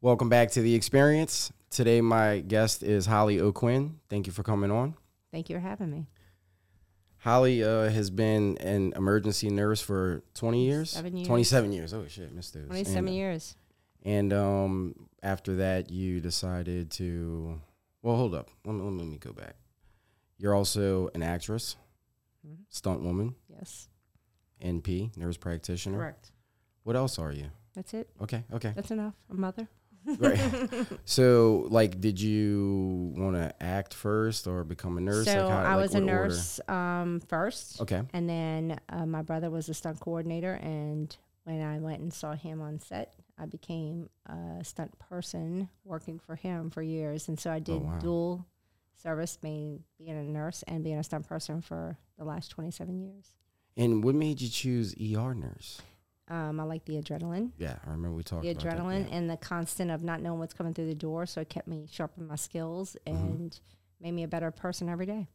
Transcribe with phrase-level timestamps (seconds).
[0.00, 1.50] Welcome back to the experience.
[1.70, 4.00] Today, my guest is Holly O'Quinn.
[4.10, 4.94] Thank you for coming on.
[5.32, 6.06] Thank you for having me.
[7.18, 11.02] Holly uh, has been an emergency nurse for 20 years?
[11.02, 11.26] Years.
[11.26, 11.94] 27 years.
[11.94, 12.66] Oh, shit, missed those.
[12.66, 13.56] 27 and, years.
[14.02, 17.58] And um, after that, you decided to.
[18.02, 18.50] Well, hold up.
[18.66, 19.56] Let me, let me go back.
[20.36, 21.76] You're also an actress,
[22.46, 22.58] Mhm.
[22.68, 23.88] stunt woman, Yes.
[24.64, 25.98] NP, nurse practitioner.
[25.98, 26.32] Correct.
[26.84, 27.46] What else are you?
[27.74, 28.08] That's it.
[28.22, 28.72] Okay, okay.
[28.74, 29.14] That's enough.
[29.30, 29.68] A mother.
[30.18, 30.38] right.
[31.06, 35.24] So, like, did you want to act first or become a nurse?
[35.26, 38.02] So like how, I like, was a nurse um, first, Okay.
[38.12, 40.54] and then uh, my brother was a stunt coordinator.
[40.54, 46.18] And when I went and saw him on set, I became a stunt person working
[46.18, 47.28] for him for years.
[47.28, 47.98] And so I did Oh, wow.
[47.98, 48.46] dual
[49.02, 53.32] service, being being a nurse and being a stunt person for the last 27 years.
[53.76, 55.80] And what made you choose ER nurse?
[56.28, 57.50] Um, I like the adrenaline.
[57.58, 60.72] Yeah, I remember we talked the adrenaline and the constant of not knowing what's coming
[60.72, 61.26] through the door.
[61.26, 63.16] So it kept me sharpening my skills Mm-hmm.
[63.26, 63.60] and
[64.00, 65.28] made me a better person every day.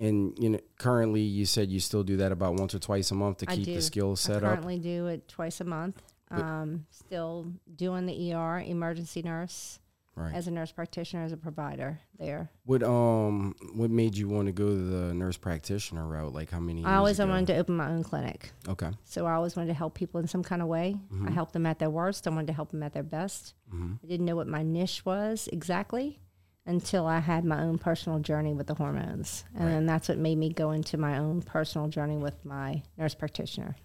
[0.00, 3.14] And you know, currently, you said you still do that about once or twice a
[3.14, 3.74] month to I keep do.
[3.74, 4.50] the skills I set up.
[4.54, 6.02] currently do it twice a month.
[6.30, 9.78] Um, still doing the ER, emergency nurse,
[10.16, 10.34] Right.
[10.34, 12.48] as a nurse practitioner, as a provider there.
[12.66, 16.32] What um, what made you want to go the nurse practitioner route?
[16.32, 16.84] Like, how many?
[16.84, 17.28] I always ago?
[17.30, 18.52] wanted to open my own clinic.
[18.68, 18.90] Okay.
[19.04, 20.96] So I always wanted to help people in some kind of way.
[21.26, 22.26] I helped them at their worst.
[22.26, 23.54] I wanted to help them at their best.
[23.74, 23.98] Mhm.
[24.02, 26.20] I didn't know what my niche was exactly
[26.66, 29.44] until I had my own personal journey with the hormones.
[29.54, 29.70] And Right.
[29.72, 33.76] then that's what made me go into my own personal journey with my nurse practitioner.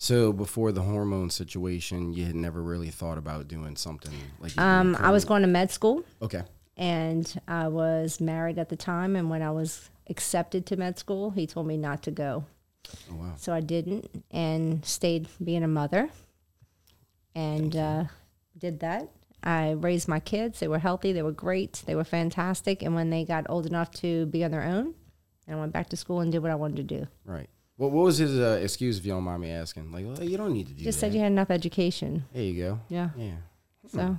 [0.00, 4.54] So before the hormone situation, you had never really thought about doing something like.
[4.54, 6.42] you Um, I was going to med school Okay.
[6.76, 9.16] and I was married at the time.
[9.16, 12.44] And when I was accepted to med school, he told me not to go.
[13.10, 13.32] Oh wow.
[13.36, 16.08] So I didn't and stayed being a mother
[17.34, 18.04] and uh,
[18.56, 19.08] did that.
[19.42, 20.60] I raised my kids.
[20.60, 21.12] They were healthy.
[21.12, 21.82] They were great.
[21.86, 22.82] They were fantastic.
[22.82, 24.94] And when they got old enough to be on their own,
[25.48, 27.06] I went back to school and did what I wanted to do.
[27.24, 27.48] Right.
[27.78, 29.90] What What was his uh, excuse if you don't mind me asking?
[29.90, 31.06] Like, well, you don't need to do Just that.
[31.06, 32.24] said you had enough education.
[32.34, 32.80] There you go.
[32.88, 33.10] Yeah.
[33.16, 33.36] Yeah.
[33.86, 34.18] So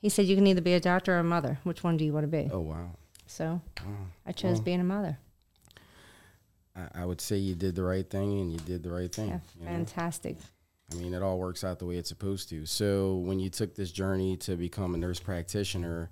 [0.00, 1.58] he said you can either be a doctor or a mother.
[1.64, 2.48] Which one do you want to be?
[2.52, 2.90] Oh wow.
[3.26, 3.60] So
[4.26, 5.18] I chose being a mother.
[6.76, 9.28] I, I would say you did the right thing and you did the right thing.
[9.28, 9.72] Yeah, you know?
[9.72, 10.36] fantastic.
[10.90, 12.66] I mean, it all works out the way it's supposed to.
[12.66, 16.10] So, when you took this journey to become a nurse practitioner,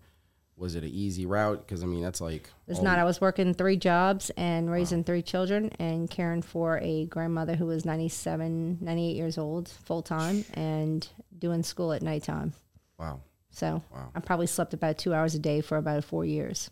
[0.61, 1.67] was it an easy route?
[1.67, 2.99] Because I mean, that's like It's not.
[2.99, 7.67] I was working three jobs and raising three children and caring for a grandmother who
[7.67, 12.53] was 97, 98 years old full time and doing school at nighttime.
[12.99, 13.21] wow,
[13.51, 14.11] So wow.
[14.15, 16.71] I probably slept about two hours a day for about four years.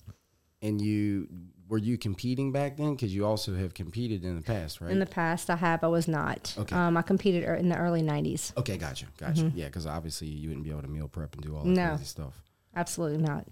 [0.61, 1.29] And you
[1.69, 2.95] were you competing back then?
[2.95, 4.91] Because you also have competed in the past, right?
[4.91, 5.85] In the past, I have.
[5.85, 6.55] I was not.
[6.59, 6.75] Okay.
[6.75, 8.57] Um, I competed er- in the early 90s.
[8.57, 9.53] okay, gotcha, gotcha.
[9.55, 11.75] Yeah, because obviously you wouldn't be able to meal prep and do all that Mm-hmm.
[11.77, 11.89] No.
[11.91, 12.43] crazy stuff.
[12.77, 13.47] Absolutely not.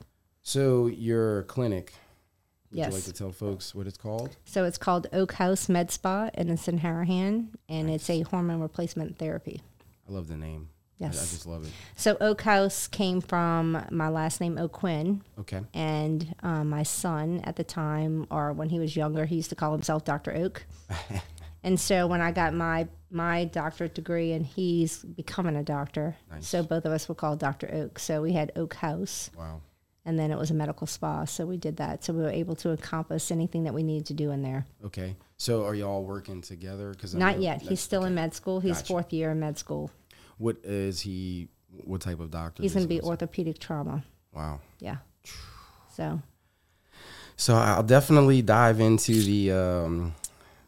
[0.50, 1.92] So your clinic,
[2.70, 2.88] would Yes.
[2.90, 4.36] you like to tell folks what it's called?
[4.44, 8.60] So it's called Oak House Med Spa and it's in Harahan and it's a hormone
[8.60, 9.60] replacement therapy.
[10.08, 10.68] I love the name.
[11.00, 11.72] I- I, just love it.
[11.96, 15.22] So Oak House came from my last name, O'Quinn.
[15.40, 15.62] Okay.
[15.74, 19.56] and um, my son at the time, or when he was younger, he used to
[19.56, 20.64] call himself Doctor Oak.
[21.64, 26.46] and so when I got my my doctorate degree, and he's becoming a doctor, Nice.
[26.46, 27.98] so both of us were called Doctor Oak.
[27.98, 29.60] So we had Oak House, Wow.
[30.06, 31.24] And then it was a medical spa.
[31.24, 32.04] So we did that.
[32.04, 34.64] So we were able to encompass anything that we needed to do in there.
[34.84, 35.16] Okay.
[35.36, 36.92] So are y'all working together?
[36.92, 37.60] Because Not yet.
[37.60, 38.60] He's still in med school.
[38.60, 38.86] He's Gotcha.
[38.86, 39.90] fourth year in med school.
[40.38, 41.48] What is he?
[41.84, 42.62] What type of doctor?
[42.62, 44.04] He's going to be orthopedic trauma.
[44.32, 44.60] Wow.
[44.78, 44.98] Yeah.
[45.92, 46.22] So
[47.36, 50.14] So I'll definitely dive into the um,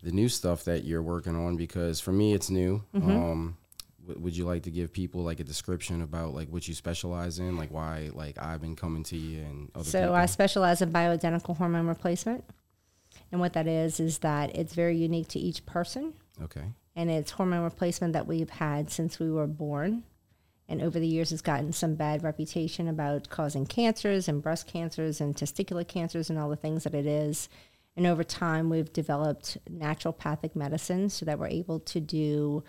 [0.02, 2.82] the new stuff that you're working on because for me it's new.
[2.94, 3.10] Mm-hmm.
[3.10, 3.56] Um,
[4.08, 7.38] w- would you like to give people like a description about like what you specialize
[7.38, 10.14] in, like why like I've been coming to you and other So people?
[10.16, 12.44] I specialize in bioidentical hormone replacement.
[13.30, 16.14] And what that is, is that it's very unique to each person.
[16.42, 16.64] okay.
[16.96, 20.02] And it's hormone replacement that we've had since we were born.
[20.68, 25.20] And over the years, it's gotten some bad reputation about causing cancers and breast cancers
[25.20, 27.48] and testicular cancers and all the things that it is.
[27.96, 32.64] And over time, we've developed naturopathic medicine so that we're able to do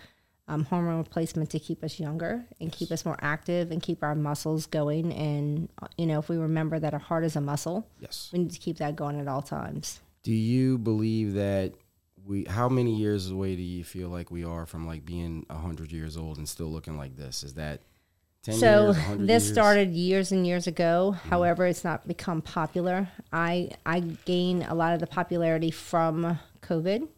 [0.50, 4.14] um, hormone replacement to keep us younger and keep us more active and keep our
[4.14, 5.12] muscles going.
[5.12, 8.30] And, you know, if we remember that our heart is a muscle, Yes.
[8.32, 10.00] we need to keep that going at all times.
[10.24, 11.72] Do you believe that
[12.26, 12.44] we?
[12.44, 16.16] How many years away do you feel like we are from like being hundred years
[16.16, 17.42] old and still looking like this?
[17.42, 17.80] Is that
[18.42, 18.96] so years?
[19.18, 19.52] this years?
[19.52, 21.12] started years and years ago.
[21.12, 23.08] However, it's not become popular.
[23.32, 27.08] I I gain a lot of the popularity from COVID,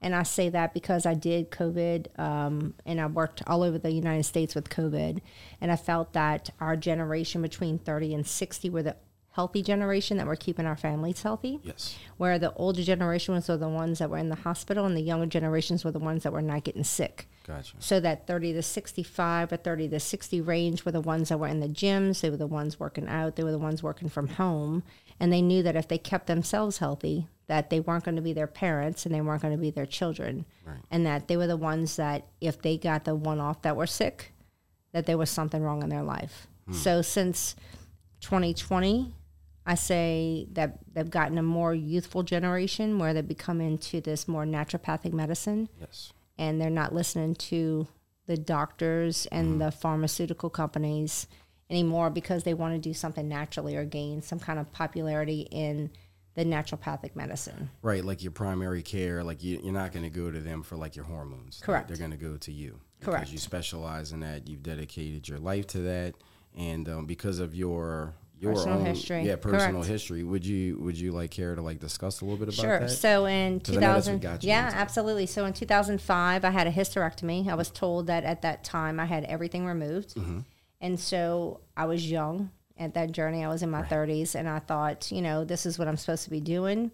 [0.00, 3.90] And I say that because I did COVID um, and I worked all over the
[3.90, 5.20] United States with COVID.
[5.60, 8.96] And I felt that our generation between 30 and 60 were the
[9.32, 11.60] healthy generation that were keeping our families healthy.
[11.62, 11.96] Yes.
[12.16, 15.26] Where the older generations were the ones that were in the hospital and the younger
[15.26, 17.28] generations were the ones that were not getting sick.
[17.46, 17.76] Gotcha.
[17.78, 21.46] So that 30 to 65 or 30 to 60 range were the ones that were
[21.46, 22.20] in the gyms.
[22.20, 23.36] They were the ones working out.
[23.36, 24.82] They were the ones working from home.
[25.20, 28.32] And they knew that if they kept themselves healthy, that they weren't going to be
[28.32, 30.44] their parents and they weren't going to be their children.
[30.64, 30.78] Right.
[30.90, 33.86] And that they were the ones that if they got the one off that were
[33.86, 34.32] sick,
[34.92, 36.46] that there was something wrong in their life.
[36.66, 36.74] Hmm.
[36.74, 37.56] So since
[38.20, 39.14] 2020,
[39.66, 44.44] I say that they've gotten a more youthful generation where they become into this more
[44.44, 46.12] naturopathic medicine Yes.
[46.38, 47.86] and they're not listening to
[48.26, 49.58] the doctors and hmm.
[49.58, 51.26] the pharmaceutical companies
[51.70, 55.90] anymore because they want to do something naturally or gain some kind of popularity in
[56.34, 57.70] the naturopathic medicine.
[57.82, 60.76] Right, like your primary care, like you, you're not going to go to them for
[60.76, 61.60] like your hormones.
[61.62, 61.88] Correct.
[61.88, 62.78] They're going to go to you.
[63.00, 63.22] Correct.
[63.22, 64.48] Because you specialize in that.
[64.48, 66.14] You've dedicated your life to that,
[66.56, 69.24] and um, because of your your Personal own history.
[69.26, 69.86] yeah personal Correct.
[69.88, 72.78] history, would you would you like care to like discuss a little bit about Sure.
[72.80, 72.90] that?
[72.90, 75.26] So in 'Cause I know that's what 2000, yeah, into absolutely.
[75.26, 77.48] So in 2005, I had a hysterectomy.
[77.48, 80.40] I was told that at that time I had everything removed, Mm-hmm.
[80.80, 83.44] And so I was young at that journey.
[83.44, 86.24] I was in my 30s, and I thought, you know, this is what I'm supposed
[86.24, 86.90] to be doing.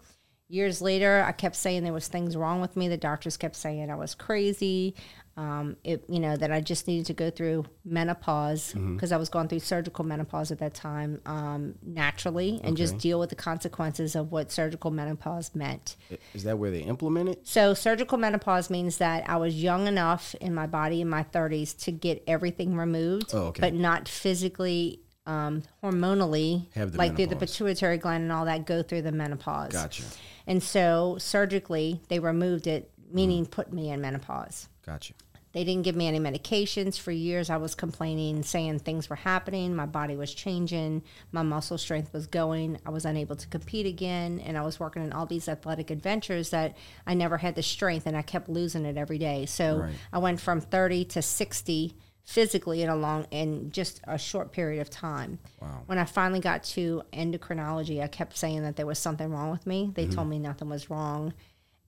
[0.48, 2.88] Years later, I kept saying there was things wrong with me.
[2.88, 4.94] The doctors kept saying I was crazy.
[5.36, 8.94] Um, it, you know, that I just needed to go through menopause Mm-hmm.
[8.94, 13.19] because I was going through surgical menopause at that time um, naturally, and just deal
[13.19, 15.96] with the consequences of what surgical menopause meant.
[16.34, 17.40] Is that where they implement it?
[17.48, 21.76] So surgical menopause means that I was young enough in my body in my 30s
[21.84, 23.60] to get everything removed, Oh, okay.
[23.60, 28.66] but not physically, um, hormonally, Have the like through the pituitary gland and all that,
[28.66, 29.72] go through the menopause.
[29.72, 30.04] Gotcha,
[30.46, 33.14] And so surgically, they removed it, Mm.
[33.14, 34.69] meaning put me in menopause.
[34.86, 35.12] gotcha.
[35.54, 36.98] They didn't give me any medications.
[36.98, 39.74] For years, I was complaining, saying things were happening.
[39.74, 41.02] My body was changing.
[41.32, 42.78] My muscle strength was going.
[42.84, 44.40] I was unable to compete again.
[44.40, 48.06] And I was working in all these athletic adventures that I never had the strength
[48.06, 49.46] and I kept losing it every day.
[49.46, 49.94] So Right.
[50.12, 54.80] I went from 30 to 60 physically in a long, in just a short period
[54.80, 55.38] of time.
[55.60, 55.82] Wow.
[55.86, 59.66] When I finally got to endocrinology, I kept saying that there was something wrong with
[59.66, 59.92] me.
[59.94, 60.14] They Mm-hmm.
[60.14, 61.34] told me nothing was wrong.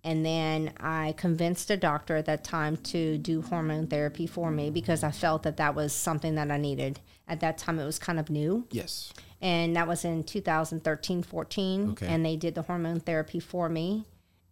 [0.06, 4.70] And then I convinced a doctor at that time to do hormone therapy for me
[4.70, 7.00] because I felt that that was something that I needed.
[7.26, 8.68] At that time, it was kind of new.
[8.70, 9.12] Yes.
[9.42, 11.90] And that was in 2013, 14.
[11.90, 12.06] Okay.
[12.06, 14.06] And they did the hormone therapy for me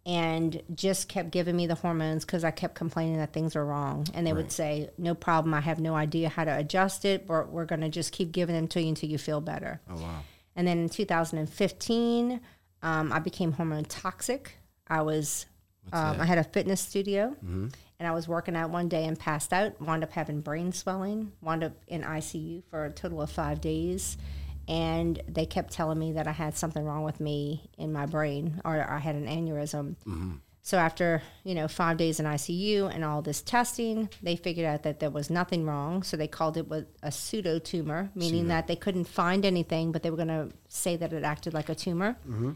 [0.05, 4.09] and just kept giving me the hormones because I kept complaining that things were wrong.
[4.13, 4.43] And they Right.
[4.43, 5.55] would say, No problem.
[5.55, 8.57] I have no idea how to adjust it, but we're going to just keep giving
[8.57, 9.81] them to you until you feel better.
[9.89, 10.19] Oh wow.
[10.57, 12.41] And then in 2015,
[12.83, 14.59] um, I became hormone toxic.
[14.89, 15.47] I was,
[15.93, 17.69] um, I had a fitness studio, mm-hmm.
[17.99, 19.81] and I was working out one day and passed out.
[19.81, 21.33] Wound up having brain swelling.
[21.41, 24.17] Wound up in ICU for a total of five days,
[24.69, 28.61] and they kept telling me that I had something wrong with me in my brain,
[28.65, 29.97] or I had an aneurysm.
[30.07, 30.35] Mm-hmm.
[30.65, 34.83] So after you know five days in ICU and all this testing, they figured out
[34.85, 36.03] that there was nothing wrong.
[36.03, 40.03] So they called it was a pseudo tumor, meaning that they couldn't find anything, but
[40.03, 42.17] they were going to say that it acted like a tumor.
[42.27, 42.53] Mm-hmm.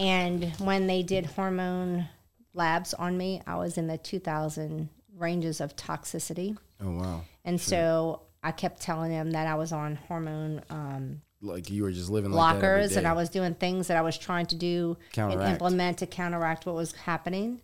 [0.00, 2.08] And when they did hormone
[2.54, 7.20] labs on me, I was in the 2,000 ranges of toxicity, Oh wow.
[7.44, 11.92] and so I kept telling them that I was on hormone um, Like you were
[11.92, 13.06] just living like that every and.
[13.06, 16.74] I was doing things that I was trying to do and implement to counteract what
[16.74, 17.60] was happening.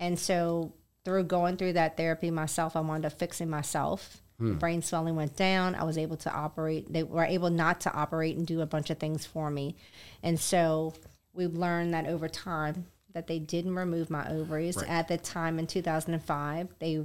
[0.00, 0.72] And so
[1.04, 4.22] through going through that therapy myself, I wound up fixing myself.
[4.38, 4.54] Hmm.
[4.54, 5.74] Brain swelling went down.
[5.74, 6.90] I was able to operate.
[6.90, 9.76] They were able not to operate and do a bunch of things for me.
[10.22, 10.94] And so
[11.34, 14.88] we've learned that over time that they didn't remove my ovaries Right.
[14.88, 16.68] at the time in 2005.
[16.78, 17.04] They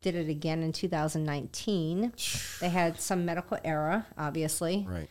[0.00, 2.12] did it again in 2019.
[2.60, 4.86] they had some medical error, obviously.
[4.88, 5.08] Right.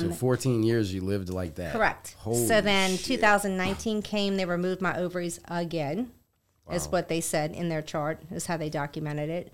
[0.00, 1.72] so 14 years you lived like that.
[1.74, 2.14] Um, Correct.
[2.18, 3.20] Holy so then shit.
[3.20, 6.10] 2019 came, they removed my ovaries again,
[6.66, 6.74] wow.
[6.74, 9.52] is what they said in their chart, is how they documented it.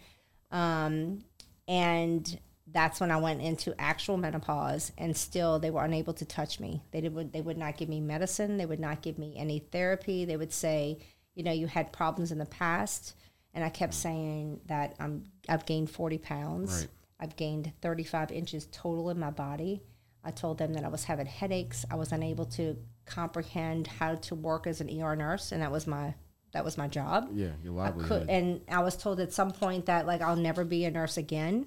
[0.50, 1.24] Um,
[1.66, 2.38] and
[2.72, 6.82] that's when I went into actual menopause, and still they were unable to touch me.
[6.90, 8.56] They did, would they would not give me medicine.
[8.56, 10.24] They would not give me any therapy.
[10.24, 10.98] They would say,
[11.34, 13.14] you know, you had problems in the past,
[13.54, 16.80] and I kept saying that I'm I've gained 40 pounds.
[16.80, 16.88] Right.
[17.20, 19.82] I've gained 35 inches total in my body.
[20.22, 21.84] I told them that I was having headaches.
[21.90, 25.86] I was unable to comprehend how to work as an ER nurse, and that was
[25.86, 26.14] my
[26.52, 27.30] that was my job.
[27.32, 30.64] Yeah, your I could, and I was told at some point that like I'll never
[30.64, 31.66] be a nurse again.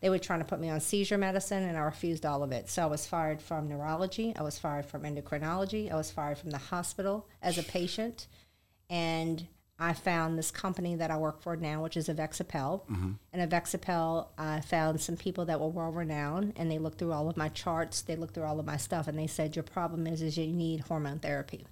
[0.00, 2.70] They were trying to put me on seizure medicine, and I refused all of it.
[2.70, 4.32] So I was fired from neurology.
[4.36, 5.90] I was fired from endocrinology.
[5.90, 8.28] I was fired from the hospital as a patient,
[8.88, 12.86] and I found this company that I work for now, which is EvexiPEL.
[12.86, 13.10] Mm-hmm.
[13.32, 17.28] And EvexiPEL, I found some people that were world renowned, and they looked through all
[17.28, 18.02] of my charts.
[18.02, 20.46] They looked through all of my stuff, and they said your problem is is you
[20.46, 21.66] need hormone therapy.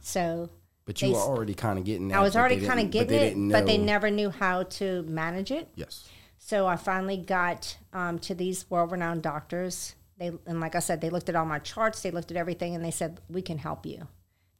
[0.00, 0.48] So
[0.86, 2.12] But you They were already kind of getting.
[2.14, 5.50] I was already kind of getting they it, but they never knew how to manage
[5.50, 5.68] it.
[5.74, 6.08] Yes.
[6.46, 9.96] So I finally got um, to these world-renowned doctors.
[10.16, 12.76] They and like I said, they looked at all my charts, they looked at everything,
[12.76, 14.06] and they said we can help you.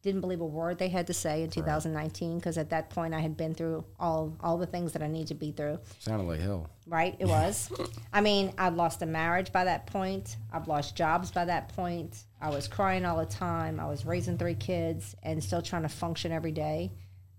[0.03, 3.21] Didn't believe a word they had to say in 2019 because at that point I
[3.21, 5.79] had been through all all the things that I need to be through.
[6.01, 6.69] Sounded like hell.
[6.89, 7.15] Right?
[7.21, 7.71] It was.
[8.13, 10.39] I mean, I'd lost a marriage by that point.
[10.53, 12.25] I've lost jobs by that point.
[12.41, 13.79] I was crying all the time.
[13.79, 16.91] I was raising three kids and still trying to function every day.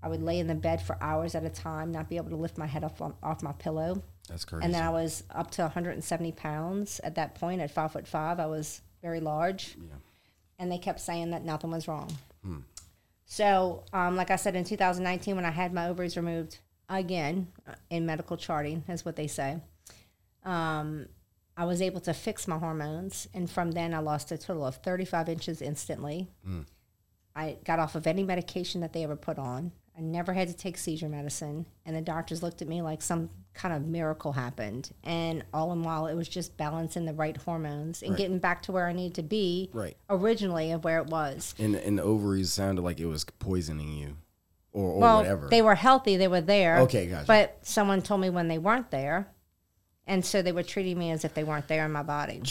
[0.01, 2.37] I would lay in the bed for hours at a time, not be able to
[2.37, 4.03] lift my head off off my pillow.
[4.27, 4.65] That's crazy.
[4.65, 7.61] And then I was up to 170 pounds at that point.
[7.61, 9.75] At five foot five, I was very large.
[9.79, 9.95] Yeah.
[10.59, 12.09] And they kept saying that nothing was wrong.
[13.25, 17.73] So, um, like I said, in 2019, when I had my ovaries removed again uh,
[17.89, 19.59] in medical charting, is what they say,
[20.45, 21.07] um,
[21.57, 23.27] I was able to fix my hormones.
[23.33, 26.29] And from then, I lost a total of 35 inches instantly.
[27.35, 29.73] I got off of any medication that they ever put on.
[29.97, 31.65] I never had to take seizure medicine.
[31.85, 34.91] And the doctors looked at me like some kind of miracle happened.
[35.03, 38.17] And all in while, it was just balancing the right hormones and Right.
[38.17, 39.97] getting back to where I needed to be Right.
[40.09, 41.55] originally of where it was.
[41.57, 44.17] And and the ovaries sounded like it was poisoning you,
[44.71, 45.47] or, or well, whatever.
[45.49, 46.77] they were healthy, they were there.
[46.81, 47.25] Okay, gotcha.
[47.25, 49.27] But someone told me when they weren't there.
[50.05, 52.43] And so they were treating me as if they weren't there in my body.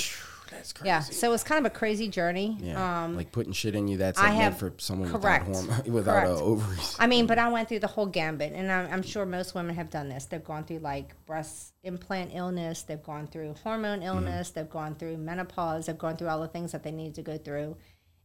[0.67, 0.89] That's crazy.
[0.89, 1.01] Yeah.
[1.01, 2.57] So it was kind of a crazy journey.
[2.61, 3.05] Yeah.
[3.05, 5.47] Um, like putting shit in you that's I like have- for someone correct.
[5.47, 6.41] without hormone, without Correct.
[6.43, 6.97] ovaries.
[6.99, 9.77] I mean, but I went through the whole gambit, and I'm, I'm sure most women
[9.77, 10.25] have done this.
[10.25, 15.19] They've gone through like breast implant illness, they've gone through hormone illness, they've gone through
[15.19, 17.77] menopause, they've gone through all the things that they need to go through.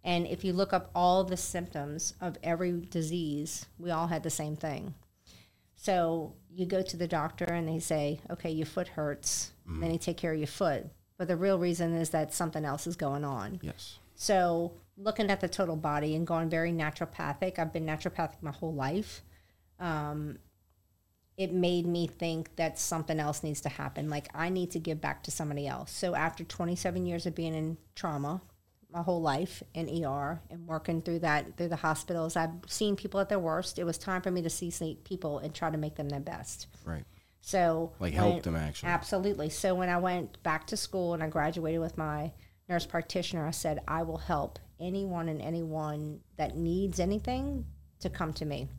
[0.04, 4.32] And if you look up all the symptoms of every disease, we all had the
[4.32, 4.96] same thing.
[5.76, 9.52] So you go to the doctor and they say, okay, your foot hurts.
[9.68, 10.88] Then they take care of your foot.
[11.22, 13.60] But the real reason is that something else is going on.
[13.62, 14.00] yes.
[14.16, 18.74] So looking at the total body and going very naturopathic, I've been naturopathic my whole
[18.74, 19.22] life.
[19.80, 20.40] Um,
[21.38, 24.10] it made me think that something else needs to happen.
[24.10, 25.92] Like I need to give back to somebody else.
[25.92, 28.42] So after 27 years of being in trauma,
[28.92, 33.20] my whole life in ER and working through that through the hospitals, I've seen people
[33.20, 33.78] at their worst.
[33.78, 36.20] It was time for me to see see people and try to make them their
[36.20, 36.66] best.
[36.84, 37.04] Right.
[37.42, 38.90] So Like when- help them actually.
[38.90, 39.50] Absolutely.
[39.50, 42.32] So when I went back to school and I graduated with my
[42.70, 47.66] nurse practitioner, I said, I will help anyone and anyone that needs anything
[48.00, 48.70] to come to me.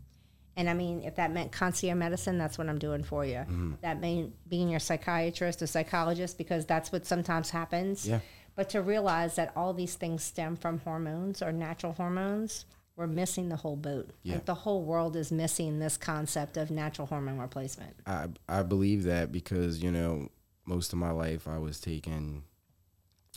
[0.56, 3.36] And I mean, if that meant concierge medicine, that's what I'm doing for you.
[3.36, 3.72] Mm-hmm.
[3.80, 8.06] That meant being your psychiatrist or psychologist because that's what sometimes happens.
[8.06, 8.20] Yeah.
[8.54, 12.66] But to realize that all these things stem from hormones or natural hormones,
[13.02, 14.10] we're missing the whole boat.
[14.22, 14.34] Yeah.
[14.34, 17.96] Like the whole world is missing this concept of natural hormone replacement.
[18.06, 20.28] I I believe that because you know
[20.64, 22.44] most of my life I was taking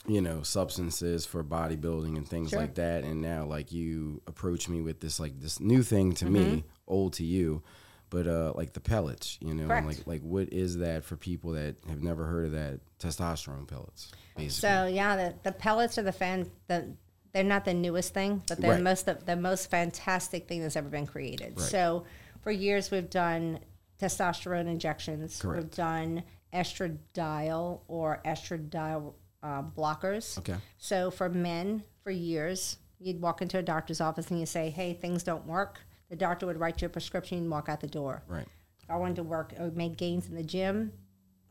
[0.06, 2.60] you know substances for bodybuilding and things Sure.
[2.60, 6.26] like that and now like you approach me with this like this new thing to
[6.26, 6.66] me Mm-hmm.
[6.86, 7.62] old to you
[8.10, 11.74] but uh like the pellets you know like like what is that for people that
[11.88, 16.12] have never heard of that testosterone pellets basically So yeah, the, the pellets are the
[16.12, 16.48] fan.
[16.68, 16.94] The
[17.36, 18.82] they're not the newest thing, but they're Right.
[18.82, 21.52] most the, the most fantastic thing that's ever been created.
[21.58, 21.68] Right.
[21.68, 22.04] So
[22.40, 23.60] for years we've done
[24.00, 25.38] testosterone injections.
[25.42, 25.62] Correct.
[25.62, 26.22] We've done
[26.54, 29.12] estradiol or estradiol
[29.42, 30.38] uh, blockers.
[30.38, 34.70] okay So for men, for years, you'd walk into a doctor's office and you say,
[34.70, 37.86] "Hey, things don't work." The doctor would write you a prescription and walk out the
[37.86, 38.22] door.
[38.28, 38.46] right
[38.88, 40.92] I wanted to work or make gains in the gym.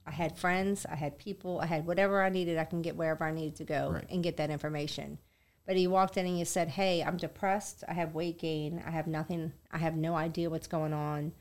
[0.08, 2.58] I had friends, I had people, I had whatever I needed.
[2.58, 4.06] I can get wherever I needed to go Right.
[4.10, 5.18] and get that information.
[5.66, 7.84] But he walked in and he said, "Hey, I'm depressed.
[7.88, 8.84] I have weight gain.
[8.86, 9.52] I have nothing.
[9.72, 11.34] I have no idea what's going on.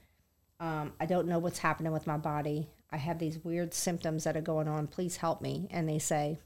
[0.60, 2.70] Um, I don't know what's happening with my body.
[2.90, 4.86] I have these weird symptoms that are going on.
[4.86, 6.38] Please help me." And they say,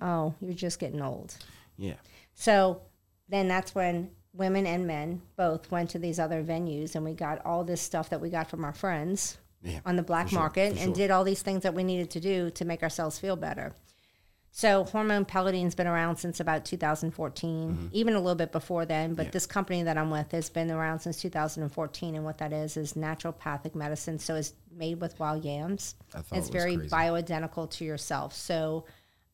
[0.00, 1.36] "Oh, you're just getting old."
[1.76, 1.94] yeah
[2.34, 2.82] So
[3.28, 7.44] then that's when women and men both went to these other venues and we got
[7.44, 10.72] all this stuff that we got from our friends yeah on the black sure, market
[10.72, 10.94] for and sure.
[10.94, 13.72] did all these things that we needed to do to make ourselves feel better.
[14.54, 17.86] So hormone pelleting's been around since about 2014, Mm-hmm.
[17.92, 19.14] even a little bit before then.
[19.14, 22.76] But this company that I'm with has been around since 2014, and what that is
[22.76, 24.18] is naturopathic medicine.
[24.18, 25.94] So it's made with wild yams.
[26.32, 26.90] It's it very crazy.
[26.90, 28.34] bioidentical to yourself.
[28.34, 28.84] So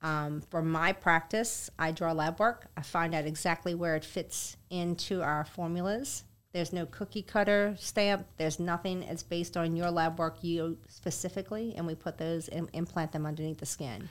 [0.02, 2.68] um, for my practice, I draw lab work.
[2.76, 6.22] I find out exactly where it fits into our formulas.
[6.52, 8.24] There's no cookie cutter stamp.
[8.36, 9.02] There's nothing.
[9.02, 13.26] It's based on your lab work, you specifically, and we put those and implant them
[13.26, 14.08] underneath the skin.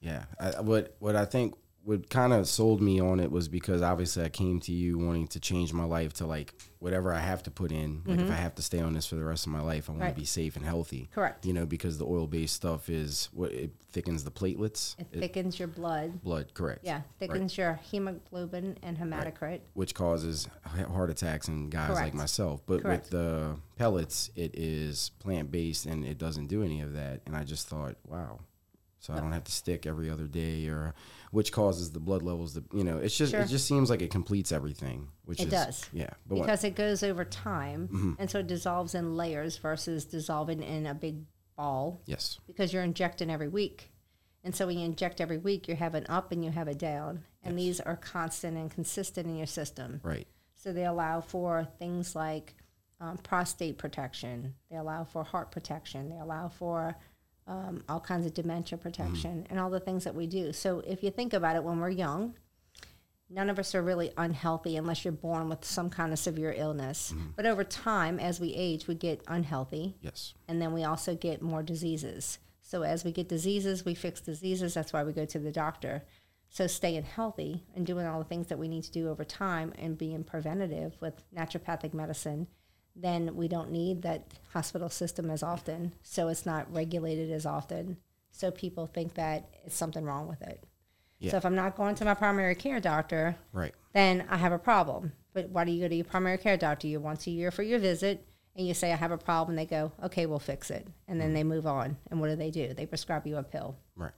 [0.00, 3.80] Yeah, I, what what I think what kind of sold me on it was because
[3.80, 7.44] obviously I came to you wanting to change my life to like whatever I have
[7.44, 8.02] to put in.
[8.04, 9.92] Like if I have to stay on this for the rest of my life, I
[9.92, 10.06] want Mm-hmm.
[10.08, 10.14] Right.
[10.16, 11.08] to be safe and healthy.
[11.14, 11.46] Correct.
[11.46, 14.96] You know, because the oil based stuff is what it thickens the platelets.
[14.98, 16.20] It thickens your blood.
[16.24, 16.80] blood, correct.
[16.82, 19.60] Yeah, thickens your hemoglobin and hematocrit.
[19.74, 22.62] Which causes heart attacks in guys like myself.
[22.66, 23.04] But Correct.
[23.04, 27.20] with the pellets, it is plant based and it doesn't do any of that.
[27.26, 28.40] And I just thought, wow.
[29.06, 30.92] So I don't have to stick every other day or
[31.30, 33.40] which causes the blood levels to you know, it's just Sure.
[33.42, 35.08] it just seems like it completes everything.
[35.24, 35.88] Which It is does.
[35.92, 36.10] yeah.
[36.26, 38.12] But what, because it goes over time Mm-hmm.
[38.18, 41.18] and so it dissolves in layers versus dissolving in a big
[41.56, 42.40] ball yes.
[42.48, 43.90] because you're injecting every week
[44.44, 46.74] and so when you inject every week you have an up and you have a
[46.74, 50.26] down and these are constant and consistent in your system Right.
[50.56, 52.54] so they allow for things like
[53.00, 56.94] um, prostate protection they allow for heart protection they allow for
[57.46, 61.02] um, all kinds of dementia protection and all the things that we do so if
[61.02, 62.34] you think about it when we're young
[63.28, 67.12] none of us are really unhealthy unless you're born with some kind of severe illness.
[67.34, 70.34] But over time, as we age, we get unhealthy, Yes.
[70.46, 72.38] and then we also get more diseases.
[72.62, 74.74] So as we get diseases, we fix diseases.
[74.74, 76.04] That's why we go to the doctor.
[76.50, 79.72] So staying healthy and doing all the things that we need to do over time
[79.76, 82.46] and being preventative with naturopathic medicine,
[82.96, 85.92] then we don't need that hospital system as often.
[86.02, 87.98] So it's not regulated as often.
[88.30, 90.64] So people think that it's something wrong with it.
[91.18, 91.32] Yeah.
[91.32, 93.74] So if I'm not going to my primary care doctor, Right.
[93.92, 95.12] then I have a problem.
[95.32, 96.86] But why do you go to your primary care doctor?
[96.86, 99.56] You once a year for your visit, and you say I have a problem.
[99.56, 101.34] They go, okay, we'll fix it, and then mm-hmm.
[101.34, 101.98] they move on.
[102.10, 102.72] And what do they do?
[102.72, 103.76] They prescribe you a pill.
[103.94, 104.12] Right.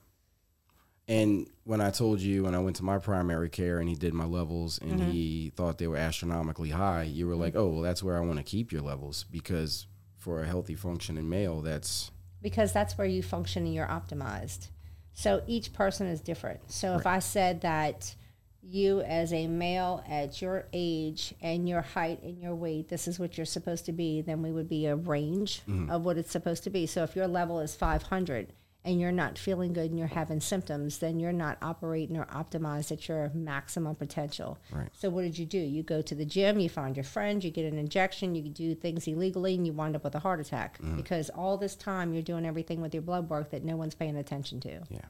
[1.09, 4.13] And when I told you when I went to my primary care and he did
[4.15, 5.11] my levels and Mm-hmm.
[5.11, 8.37] he thought they were astronomically high, you were like, "Oh, well, that's where I want
[8.39, 9.87] to keep your levels because
[10.17, 12.11] for a healthy functioning male, that's
[12.43, 14.69] because that's where you function and you're optimized.
[15.15, 16.61] So each person is different.
[16.71, 18.15] So if I said that
[18.63, 23.19] you as a male at your age and your height and your weight, this is
[23.19, 26.65] what you're supposed to be, then we would be a range of what it's supposed
[26.65, 26.87] to be.
[26.87, 28.53] So if your level is 500
[28.85, 32.93] and you're not feeling good and you're having symptoms, then you're not operating or optimized
[32.93, 34.59] at your maximum potential.
[34.73, 34.89] Right.
[34.93, 35.59] So what did you do?
[35.59, 38.75] You go to the gym, you find your friend, you get an injection, you do
[38.75, 40.97] things illegally, and you wind up with a heart attack mm-hmm.
[40.97, 44.17] because all this time you're doing everything with your blood work that no one's paying
[44.17, 44.81] attention to.
[44.89, 45.01] yeah,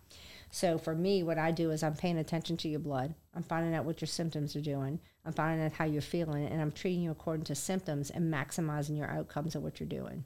[0.50, 3.14] So for me, what I do is I'm paying attention to your blood.
[3.34, 4.98] I'm finding out what your symptoms are doing.
[5.24, 8.96] I'm finding out how you're feeling, and I'm treating you according to symptoms and maximizing
[8.96, 10.24] your outcomes of what you're doing.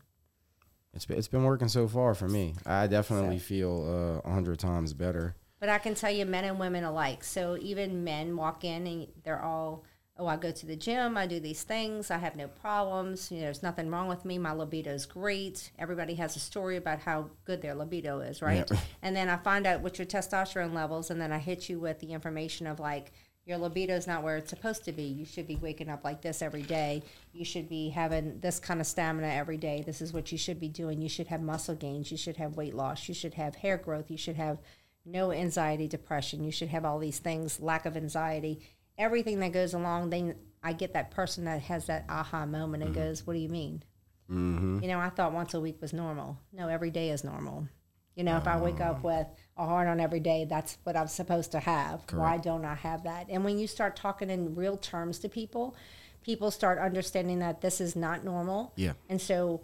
[0.95, 2.55] It's been, it's been working so far for me.
[2.67, 5.35] I definitely So- feel uh, a hundred times better.
[5.61, 7.23] But I can tell you, men and women alike.
[7.23, 9.85] So even men walk in and they're all,
[10.19, 13.31] oh, I go to the gym, I do these things, I have no problems.
[13.31, 14.39] You know, there's nothing wrong with me.
[14.39, 15.71] My libido's great.
[15.79, 18.69] Everybody has a story about how good their libido is, right?
[18.69, 18.77] Yeah.
[19.03, 22.01] And then I find out what your testosterone levels, and then I hit you with
[22.01, 23.13] the information of like,
[23.45, 25.03] your libido is not where it's supposed to be.
[25.03, 27.03] You should be waking up like this every day.
[27.33, 29.83] You should be having this kind of stamina every day.
[29.85, 31.03] This is what you should be doing.
[31.03, 32.13] You should have muscle gains.
[32.13, 33.09] You should have weight loss.
[33.09, 34.11] You should have hair growth.
[34.11, 34.59] You should have
[35.05, 36.45] no anxiety, depression.
[36.45, 38.61] You should have all these things, lack of anxiety,
[38.97, 40.11] everything that goes along.
[40.11, 43.49] Then I get that person that has that aha moment and goes, What do you
[43.49, 43.83] mean?
[44.31, 44.79] Mm-hmm.
[44.83, 46.39] You know, I thought once a week was normal.
[46.53, 47.67] No, every day is normal.
[48.15, 51.09] You know, if I wake up with a heart on every day, that's what I'm
[51.09, 52.05] supposed to have.
[52.13, 53.27] Why don't I have that?
[53.31, 55.75] And when you start talking in real terms to people,
[56.23, 58.73] people start understanding that this is not normal.
[58.77, 58.93] Yeah.
[59.09, 59.63] And so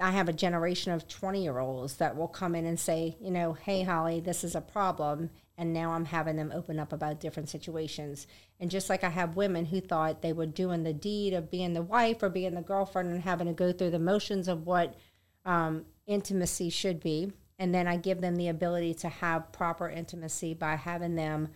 [0.00, 3.30] I have a generation of 20 year olds that will come in and say, you
[3.30, 5.30] know, hey, Holly, this is a problem.
[5.56, 8.26] And now I'm having them open up about different situations.
[8.58, 11.74] And just like I have women who thought they were doing the deed of being
[11.74, 14.96] the wife or being the girlfriend and having to go through the motions of what
[15.44, 17.32] um, intimacy should be.
[17.64, 21.48] And then I give them the ability to have proper intimacy by having them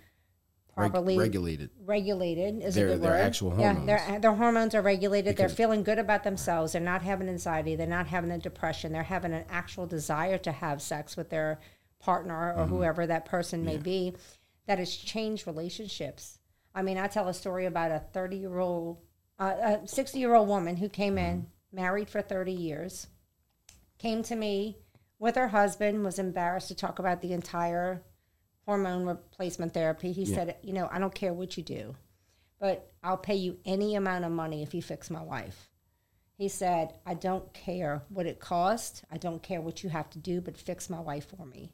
[0.74, 1.68] Reg- properly regulated.
[1.84, 3.20] regulated is Their- a good their word.
[3.20, 3.86] actual Yeah, hormones.
[3.86, 5.36] their, their hormones are regulated.
[5.36, 6.72] they're feeling good about themselves.
[6.72, 7.76] They're not having anxiety.
[7.76, 8.90] They're not having a depression.
[8.90, 11.60] They're having an actual desire to have sex with their
[12.00, 14.14] partner or whoever that person may be.
[14.66, 16.38] That has changed relationships.
[16.74, 18.96] I mean, I tell a story about a 30 year old,
[19.38, 23.08] uh, a 60 year old woman who came in, married for 30 years,
[23.98, 24.78] came to me
[25.18, 28.02] with her husband, was embarrassed to talk about the entire
[28.64, 30.12] hormone replacement therapy.
[30.12, 31.96] He said, You know, I don't care what you do,
[32.60, 35.68] but I'll pay you any amount of money if you fix my wife.
[36.38, 39.02] He said, I don't care what it costs.
[39.10, 41.72] I don't care what you have to do, but fix my wife for me.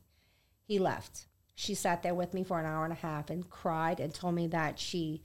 [0.62, 1.26] He left.
[1.54, 4.34] She sat there with me for an hour and a half and cried and told
[4.34, 5.22] me that she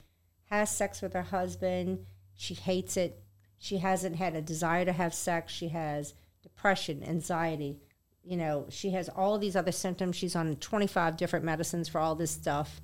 [0.49, 2.05] has sex with her husband.
[2.35, 3.23] She hates it.
[3.57, 5.53] She hasn't had a desire to have sex.
[5.53, 7.79] She has depression, anxiety.
[8.29, 10.15] You know, she has all these other symptoms.
[10.15, 12.79] She's on 25 different medicines for all this stuff.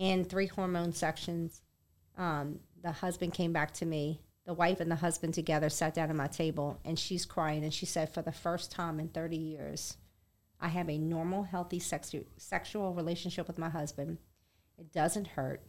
[0.00, 1.60] and three hormone sections.
[2.16, 4.22] Um, the husband came back to me.
[4.46, 7.62] The wife and the husband together sat down at my table, and she's crying.
[7.62, 9.98] And she said, For the first time in 30 years,
[10.58, 14.16] I have a normal, healthy sexu- sexual relationship with my husband.
[14.78, 15.60] It doesn't hurt.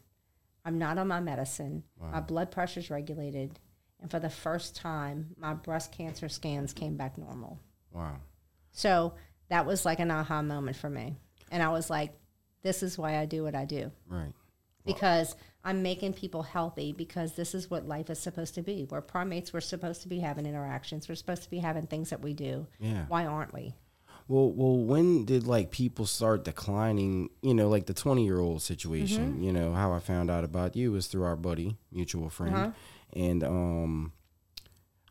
[0.64, 1.84] I'm not on my medicine.
[2.12, 3.60] My blood pressure's regulated.
[4.00, 7.60] And for the first time, my breast cancer scans came back normal.
[7.92, 8.18] Wow.
[8.72, 9.14] So
[9.50, 11.16] that was like an aha moment for me.
[11.52, 12.14] And I was like,
[12.62, 14.32] this is why I do what I do Right.
[14.86, 18.86] because I'm making people healthy because this is what life is supposed to be.
[18.90, 22.22] We're primates, we're supposed to be having interactions, we're supposed to be having things that
[22.22, 22.68] we do.
[22.80, 23.06] Yeah.
[23.08, 23.74] Why aren't we?
[24.28, 27.30] Well, well, when did like people start declining?
[27.42, 29.34] You know, like the twenty-year-old situation.
[29.34, 29.44] Mm-hmm.
[29.44, 32.72] You know, how I found out about you was through our buddy, mutual friend, Uh-huh.
[33.14, 34.12] and um,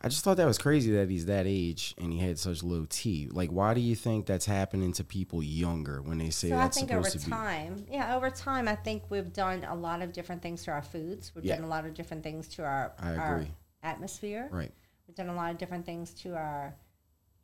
[0.01, 2.87] I just thought that was crazy that he's that age and he had such low
[2.89, 3.29] T.
[3.33, 6.59] Like, why do you think that's happening to people younger when they say So I
[6.59, 7.31] that's think supposed over to be?
[7.31, 10.83] time, yeah, over time, I think we've done a lot of different things to our
[10.83, 11.33] foods.
[11.35, 11.57] We've Yeah.
[11.57, 13.51] done a lot of different things to our, I our agree.
[13.83, 14.49] atmosphere.
[14.53, 14.73] Right.
[15.09, 16.75] We've done a lot of different things to our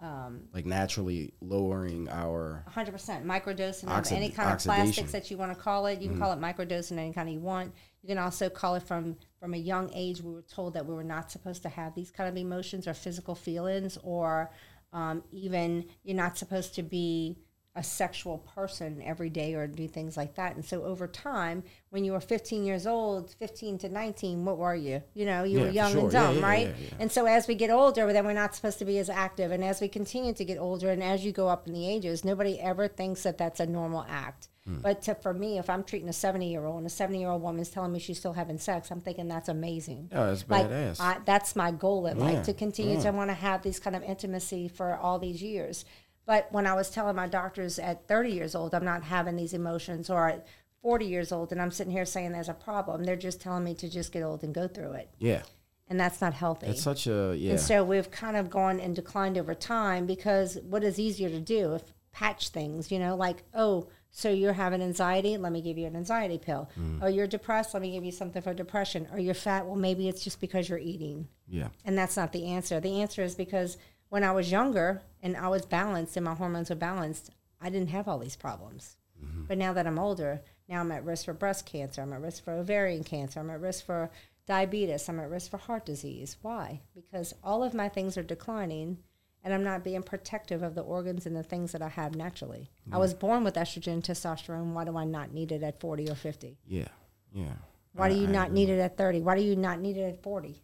[0.01, 5.37] um, Like naturally lowering our 100% microdosing Oxid- of any kind of plastics that you
[5.37, 6.01] want to call it.
[6.01, 7.73] You can call it microdosing any kind you want.
[8.03, 10.21] You can also call it from from a young age.
[10.21, 12.95] We were told that we were not supposed to have these kind of emotions or
[12.95, 14.51] physical feelings, or
[14.93, 17.39] um, even you're not supposed to be
[17.77, 20.55] a sexual person every day or do things like that.
[20.55, 24.77] And so over time, when you were 15 years old, 15 to 19, what were
[24.77, 25.03] you?
[25.15, 26.01] You know, you Yeah, were young sure.
[26.03, 26.67] and dumb, yeah, right?
[26.69, 26.95] yeah, yeah.
[27.01, 29.51] And so as we get older, then we're not supposed to be as active.
[29.51, 32.25] And as we continue to get older and as you go up in the ages,
[32.25, 34.49] nobody ever thinks that that's a normal act.
[34.67, 34.79] Hmm.
[34.81, 37.29] But to, for me, if I'm treating a 70 year old and a 70 year
[37.29, 40.09] old woman's telling me she's still having sex, I'm thinking that's amazing.
[40.13, 41.01] Oh, that's Like badass.
[41.01, 44.03] I, that's my goal in life to continue to want to have these kind of
[44.05, 45.85] intimacy for all these years.
[46.27, 49.53] But when I was telling my doctors at 30 years old, I'm not having these
[49.53, 50.47] emotions, or at
[50.83, 53.75] 40 years old, and I'm sitting here saying there's a problem, they're just telling me
[53.77, 55.11] to just get old and go through it.
[55.19, 55.43] yeah.
[55.87, 56.69] And that's not healthy.
[56.69, 57.51] It's such a yeah.
[57.53, 61.41] And so we've kind of gone and declined over time because what is easier to
[61.41, 65.77] do if patch things, you know, like, oh, so you're having anxiety, let me give
[65.77, 66.71] you an anxiety pill.
[66.81, 67.03] Mm.
[67.03, 69.09] Or you're depressed, let me give you something for depression.
[69.13, 71.29] Or you're fat, well, maybe it's just because you're eating.
[71.49, 71.69] yeah.
[71.85, 72.81] And that's not the answer.
[72.81, 73.77] The answer is because
[74.15, 77.91] when I was younger and I was balanced and my hormones were balanced, I didn't
[77.91, 78.97] have all these problems.
[79.21, 79.47] Mm-hmm.
[79.49, 82.45] But now that I'm older, now I'm at risk for breast cancer, I'm at risk
[82.45, 84.13] for ovarian cancer, I'm at risk for
[84.47, 86.37] diabetes, I'm at risk for heart disease.
[86.43, 86.81] Why?
[86.95, 88.99] Because all of my things are declining
[89.43, 92.71] and I'm not being protective of the organs and the things that I have naturally.
[92.93, 94.75] I was born with estrogen, testosterone.
[94.75, 96.57] Why do I not need it at 40 or 50?
[96.69, 96.87] Yeah.
[97.33, 97.55] Yeah.
[97.95, 98.61] Why do you I not agree.
[98.61, 99.23] need it at 30?
[99.23, 100.63] Why do you not need it at 40?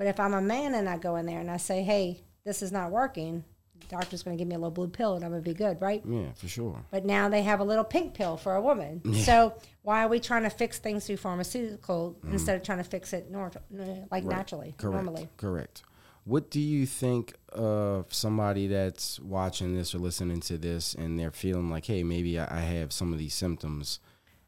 [0.00, 2.62] But if I'm a man and I go in there and I say, hey, this
[2.62, 3.44] is not working,
[3.80, 5.52] the doctor's going to give me a little blue pill and I'm going to be
[5.52, 6.02] good, right?
[6.08, 6.82] Yeah, for sure.
[6.90, 9.02] But now they have a little pink pill for a woman.
[9.04, 9.22] Yeah.
[9.24, 13.12] So why are we trying to fix things through pharmaceutical instead of trying to fix
[13.12, 13.52] it nor-
[14.10, 14.94] like naturally, Correct.
[14.94, 15.28] normally?
[15.36, 15.82] Correct.
[16.24, 21.30] What do you think of somebody that's watching this or listening to this and they're
[21.30, 24.00] feeling like, hey, maybe I, I have some of these symptoms?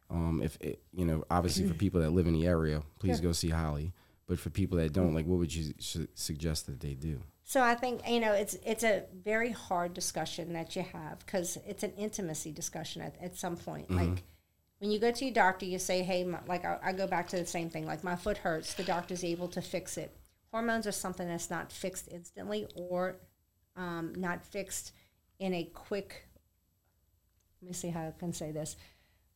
[0.08, 3.24] Um, if it, you know, obviously for people that live in the area, please Sure.
[3.24, 3.92] go see Holly.
[4.32, 7.20] But for people that don't, like, what would you su- suggest that they do?
[7.44, 11.58] So I think you know it's it's a very hard discussion that you have because
[11.66, 13.90] it's an intimacy discussion at, at some point.
[13.90, 14.22] Like
[14.78, 17.28] when you go to your doctor, you say, "Hey, my, like I, I go back
[17.28, 17.84] to the same thing.
[17.84, 20.16] Like my foot hurts, the doctor's able to fix it.
[20.50, 23.18] Hormones are something that's not fixed instantly or
[23.76, 24.92] um, not fixed
[25.40, 26.26] in a quick.
[27.60, 28.78] Let me see how I can say this.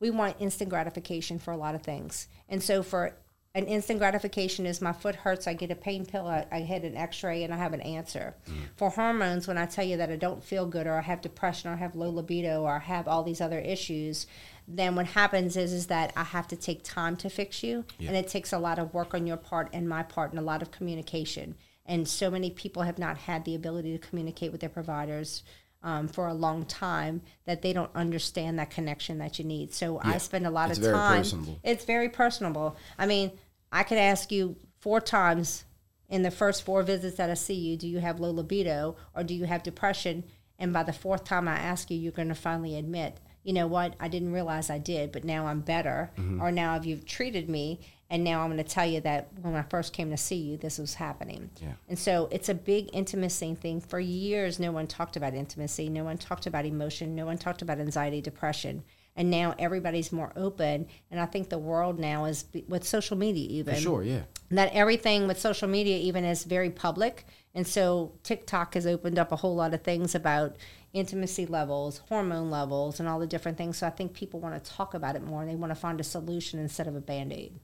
[0.01, 3.15] We want instant gratification for a lot of things, and so for
[3.57, 6.85] an instant gratification is my foot hurts, I get a pain pill, I, I had
[6.85, 8.35] an x ray, and I have an answer.
[8.77, 11.71] For hormones, when I tell you that I don't feel good, or I have depression,
[11.71, 14.27] or I have low libido, or I have all these other issues,
[14.69, 18.15] then what happens is, is that I have to take time to fix you, and
[18.15, 20.61] it takes a lot of work on your part and my part, and a lot
[20.61, 21.55] of communication.
[21.87, 25.43] And so many people have not had the ability to communicate with their providers.
[25.83, 29.73] Um, for a long time, that they don't understand that connection that you need.
[29.73, 31.19] So I spend a lot It's of very time.
[31.19, 31.61] personable.
[31.63, 32.77] It's very personable.
[32.99, 33.31] I mean,
[33.73, 35.65] I could ask you four times
[36.09, 39.25] in the first four visits that I see you, do you have low libido or
[39.25, 40.25] do you have depression?
[40.59, 43.67] And by the fourth time I ask you, you're going to finally admit, you know
[43.67, 46.11] what, I didn't realize I did, but now I'm better.
[46.17, 46.43] Mm-hmm.
[46.43, 49.63] Or now you've treated me, and now I'm going to tell you that when I
[49.63, 51.51] first came to see you, this was happening.
[51.61, 51.75] Yeah.
[51.89, 53.81] And so it's a big intimacy thing.
[53.81, 57.63] For years, no one talked about intimacy, no one talked about emotion, no one talked
[57.63, 58.83] about anxiety, depression.
[59.17, 60.87] And now everybody's more open.
[61.11, 64.23] And I think the world now is, with social media even, For sure, yeah.
[64.51, 67.25] that everything with social media even is very public
[67.55, 70.57] And so TikTok has opened up a whole lot of things about
[70.93, 73.79] intimacy levels, hormone levels, and all the different things.
[73.79, 75.99] So I think people want to talk about it more and they want to find
[75.99, 77.59] a solution instead of a band aid.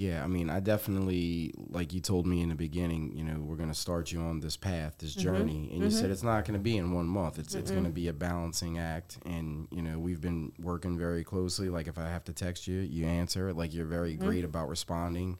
[0.00, 3.56] Yeah, I mean, I definitely, like you told me in the beginning, you know, we're
[3.56, 5.20] going to start you on this path, this Mm-hmm.
[5.28, 5.68] journey.
[5.74, 7.38] And you said it's not going to be in one month.
[7.38, 9.18] It's it's going to be a balancing act.
[9.26, 11.68] And, you know, we've been working very closely.
[11.68, 13.52] Like, if I have to text you, you answer.
[13.52, 14.24] Like, you're very Mm-hmm.
[14.26, 15.36] great about responding.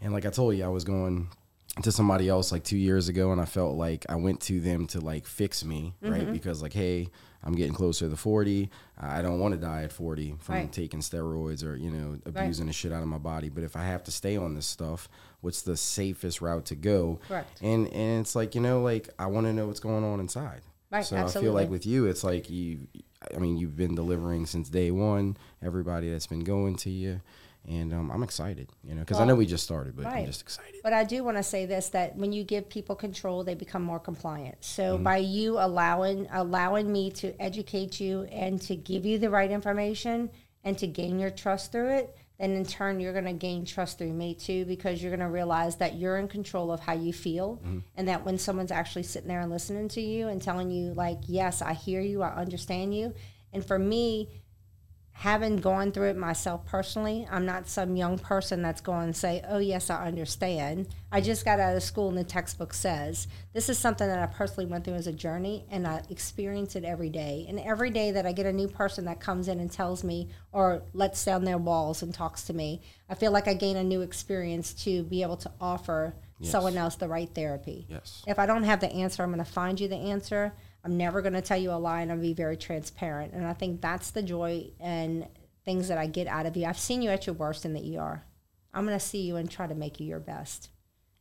[0.00, 1.28] And, like I told you, I was going
[1.82, 4.86] to somebody else like two years ago, and I felt like I went to them
[4.88, 6.12] to, like, fix me, Mm-hmm.
[6.12, 6.32] right?
[6.32, 7.08] Because, like, hey,
[7.44, 8.70] I'm getting closer to 40.
[8.98, 10.72] I don't want to die at 40 from Right.
[10.72, 13.50] taking steroids or, you know, abusing the shit out of my body.
[13.50, 15.08] But if I have to stay on this stuff,
[15.42, 17.20] what's the safest route to go?
[17.28, 17.60] Correct.
[17.62, 20.62] And and it's like, you know, like I want to know what's going on inside.
[20.90, 22.88] Right, So I feel like with you, it's like you
[23.34, 27.20] I mean, you've been delivering since day one, everybody that's been going to you.
[27.68, 30.40] And um, I'm excited, you know, because I know we just started, but I'm just
[30.40, 30.80] excited.
[30.82, 33.82] But I do want to say this that when you give people control, they become
[33.82, 34.60] more compliant.
[34.60, 34.82] Mm-hmm.
[34.82, 39.50] So by you allowing allowing me to educate you and to give you the right
[39.50, 40.30] information
[40.62, 43.98] and to gain your trust through it, then in turn you're going to gain trust
[43.98, 47.12] through me too because you're going to realize that you're in control of how you
[47.12, 47.78] feel Mm-hmm.
[47.96, 51.18] and that when someone's actually sitting there and listening to you and telling you like,
[51.26, 53.12] "Yes, I hear you, I understand you."
[53.52, 54.28] And for me,
[55.18, 59.42] having gone through it myself personally, I'm not some young person that's going to say,
[59.48, 63.70] "Oh yes, I understand." I just got out of school, and the textbook says this
[63.70, 67.08] is something that I personally went through as a journey, and I experience it every
[67.08, 67.46] day.
[67.48, 70.28] And every day that I get a new person that comes in and tells me
[70.52, 73.84] or lets down their walls and talks to me, I feel like I gain a
[73.84, 77.86] new experience to be able to offer someone else the right therapy.
[77.88, 78.22] Yes.
[78.26, 80.52] If I don't have the answer, I'm going to find you the answer.
[80.86, 83.32] I'm never going to tell you a lie and I'll be very transparent.
[83.32, 85.26] And I think that's the joy and
[85.64, 86.64] things that I get out of you.
[86.64, 88.22] I've seen you at your worst in the ER.
[88.72, 90.70] I'm going to see you and try to make you your best.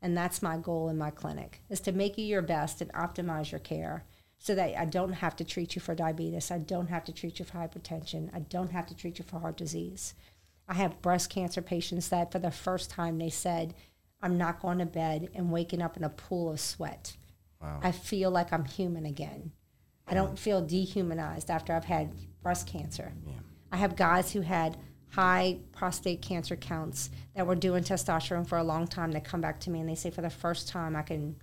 [0.04, 3.52] And that's my goal in my clinic is to make you your best and optimize
[3.52, 4.04] your care
[4.38, 6.52] so that I don't have to treat you for diabetes.
[6.52, 8.30] I don't have to treat you for hypertension.
[8.36, 10.14] I don't have to treat you for heart disease.
[10.68, 13.74] I have breast cancer patients that for the first time they said,
[14.22, 17.16] I'm not going to bed and waking up in a pool of sweat.
[17.66, 17.80] Wow.
[17.84, 19.52] I feel like I'm human again.
[20.08, 22.12] I don't feel dehumanized after I've had
[22.44, 23.12] breast cancer.
[23.26, 23.34] Yeah.
[23.72, 24.78] I have guys who had
[25.10, 29.60] high prostate cancer counts that were doing testosterone for a long time that come back
[29.62, 31.38] to me and they say for the first time I can,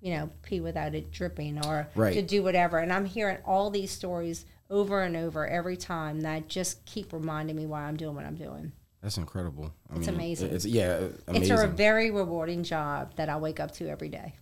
[0.00, 2.14] you know, pee without it dripping or Right.
[2.14, 2.78] to do whatever.
[2.78, 7.56] And I'm hearing all these stories over and over every time that just keep reminding
[7.56, 8.72] me why I'm doing what I'm doing.
[9.02, 9.72] That's incredible.
[9.92, 10.50] I It's amazing.
[10.50, 11.52] It's yeah, amazing.
[11.52, 14.34] It's a very rewarding job that I wake up to every day.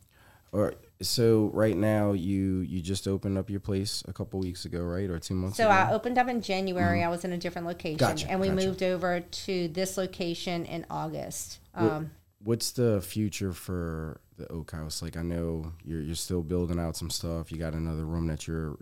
[0.53, 4.81] or so right now you you just opened up your place a couple weeks ago,
[4.83, 5.11] right?
[5.11, 5.73] Or 2 months So ago.
[5.73, 7.03] I opened up in January.
[7.05, 8.15] I was in a different location, Mm-hmm.
[8.15, 8.67] Gotcha, and we gotcha.
[8.67, 11.59] moved over to this location in August.
[11.75, 12.11] What- Um,
[12.43, 15.03] What's the future for the Oak House?
[15.03, 17.51] Like I know you're you're still building out some stuff.
[17.51, 18.77] You got another room that you're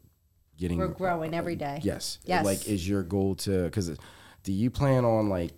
[0.58, 0.76] getting.
[0.78, 1.80] we're growing every day.
[1.82, 2.18] Yes.
[2.26, 2.44] Yes.
[2.44, 3.64] Like, is your goal to?
[3.64, 3.96] Because
[4.42, 5.52] do you plan on like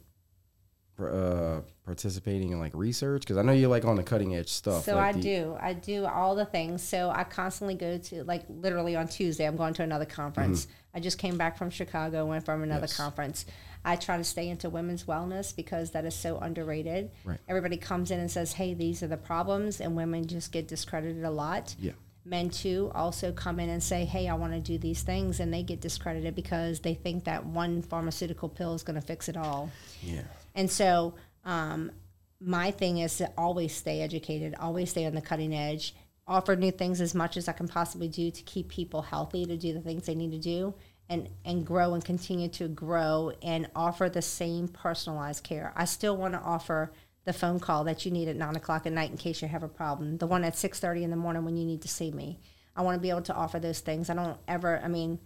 [0.98, 3.22] uh, participating in like research?
[3.22, 4.84] Because I know you're like on the cutting edge stuff.
[4.84, 5.56] So like I the- do.
[5.60, 6.82] I do all the things.
[6.82, 9.46] So I constantly go to like literally on Tuesday.
[9.46, 10.68] I'm going to another conference.
[10.94, 12.24] I just came back from Chicago.
[12.26, 12.90] Went from another Mm-hmm.
[12.92, 12.96] Yes.
[12.96, 13.46] conference.
[13.84, 17.10] I try to stay into women's wellness because that is so underrated.
[17.24, 17.38] Right.
[17.48, 21.22] Everybody comes in and says, "Hey, these are the problems," and women just get discredited
[21.24, 21.74] a lot.
[21.78, 21.92] Yeah.
[22.24, 25.54] men too also come in and say hey i want to do these things and
[25.54, 29.36] they get discredited because they think that one pharmaceutical pill is going to fix it
[29.36, 29.70] all
[30.02, 30.22] Yeah.
[30.56, 31.14] And so
[31.44, 31.92] um,
[32.40, 35.94] my thing is to always stay educated always stay on the cutting edge
[36.26, 39.56] offer new things as much as i can possibly do to keep people healthy to
[39.56, 40.74] do the things they need to do
[41.08, 46.16] and, and grow and continue to grow and offer the same personalized care i still
[46.16, 46.90] want to offer
[47.26, 49.64] the phone call that you need at nine o'clock at night in case you have
[49.64, 50.16] a problem.
[50.16, 52.38] The one at six thirty in the morning when you need to see me.
[52.76, 54.08] I want to be able to offer those things.
[54.08, 54.80] I don't ever.
[54.82, 55.18] I mean,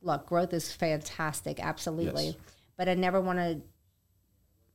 [0.00, 2.36] look, growth is fantastic, absolutely, Yes.
[2.78, 3.60] but I never want to.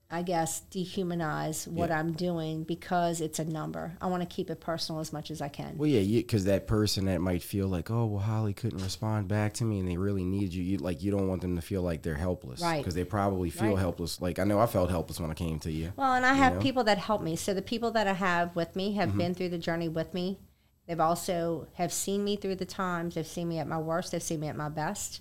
[0.10, 2.00] I guess dehumanize what Yeah.
[2.00, 3.98] I'm doing because it's a number.
[4.00, 5.78] I want to keep it personal as much as I can.
[5.78, 9.54] Well, yeah, because that person that might feel like, oh, well, Holly couldn't respond back
[9.56, 10.64] to me, and they really need you.
[10.64, 12.78] You like, you don't want them to feel like they're helpless, Right.
[12.78, 13.80] Because they probably feel Right.
[13.80, 14.22] helpless.
[14.22, 15.92] Like I know I felt helpless when I came to you.
[15.98, 16.62] Well, and I have know?
[16.62, 17.36] people that help me.
[17.36, 19.18] So the people that I have with me have Mm-hmm.
[19.18, 20.40] been through the journey with me.
[20.88, 23.16] They've also have seen me through the times.
[23.16, 24.14] They've seen me at my worst.
[24.14, 25.20] They've seen me at my best.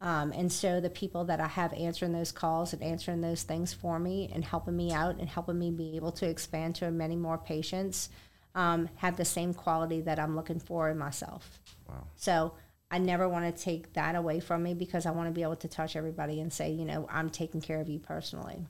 [0.00, 3.72] Um, and so the people that I have answering those calls and answering those things
[3.72, 7.16] for me and helping me out and helping me be able to expand to many
[7.16, 8.10] more patients
[8.54, 11.58] um, have the same quality that I'm looking for in myself.
[11.88, 12.06] Wow.
[12.16, 12.54] So
[12.90, 15.56] I never want to take that away from me because I want to be able
[15.56, 18.66] to touch everybody and say, you know, I'm taking care of you personally.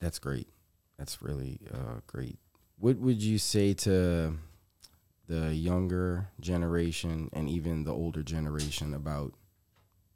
[0.00, 0.48] That's great.
[0.98, 2.38] That's really uh, great.
[2.78, 4.36] What would you say to
[5.26, 9.34] the younger generation and even the older generation about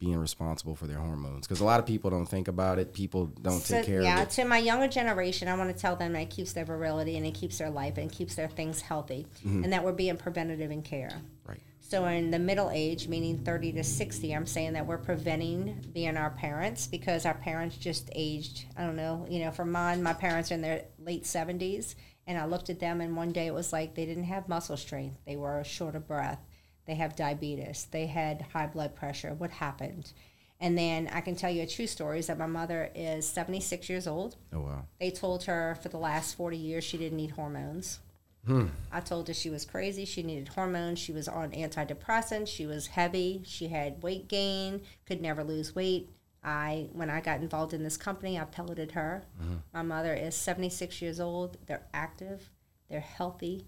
[0.03, 1.47] being responsible for their hormones?
[1.47, 2.93] Because a lot of people don't think about it.
[2.93, 4.37] People don't So, take care yeah, of it.
[4.37, 7.17] Yeah, to my younger generation, I want to tell them that it keeps their virility
[7.17, 9.63] and it keeps their life and keeps their things healthy, Mm-hmm.
[9.65, 11.13] and that we're being preventative in care.
[11.47, 11.61] Right.
[11.81, 16.17] So in the middle age, meaning 30 to 60, I'm saying that we're preventing being
[16.17, 18.65] our parents because our parents just aged.
[18.77, 21.95] I don't know, you know, for mine, my parents are in their late 70s,
[22.27, 24.77] and I looked at them, and one day it was like they didn't have muscle
[24.77, 25.19] strength.
[25.27, 26.41] They were short of breath.
[26.87, 27.87] They have diabetes.
[27.91, 29.35] They had high blood pressure.
[29.35, 30.13] What happened?
[30.61, 33.89] And then I can tell you a true story is that my mother is 76
[33.89, 34.37] years old.
[34.53, 34.87] Oh wow.
[35.01, 37.99] They told her for the last 40 years she didn't need hormones.
[38.47, 38.67] Hmm.
[38.91, 40.05] I told her she was crazy.
[40.05, 40.99] She needed hormones.
[40.99, 42.49] She was on antidepressants.
[42.49, 43.43] She was heavy.
[43.45, 46.11] She had weight gain, could never lose weight.
[46.45, 49.25] I, when I got involved in this company, I pelleted her.
[49.41, 49.55] Mm-hmm.
[49.73, 51.57] My mother is 76 years old.
[51.67, 52.51] They're active.
[52.89, 53.67] They're healthy.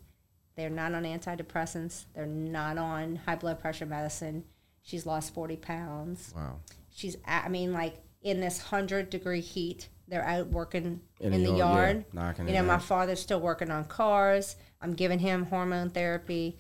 [0.57, 2.05] They're not on antidepressants.
[2.15, 4.45] They're not on high blood pressure medicine.
[4.83, 6.61] She's lost 40 pounds Wow.
[6.95, 11.51] she's I mean like in this 100 degree heat they're out working In in, the
[11.53, 12.83] the yard, yeah, yard knocking you know my out.
[12.83, 16.59] father's still working on cars i'm giving him hormone therapy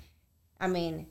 [0.59, 1.07] i mean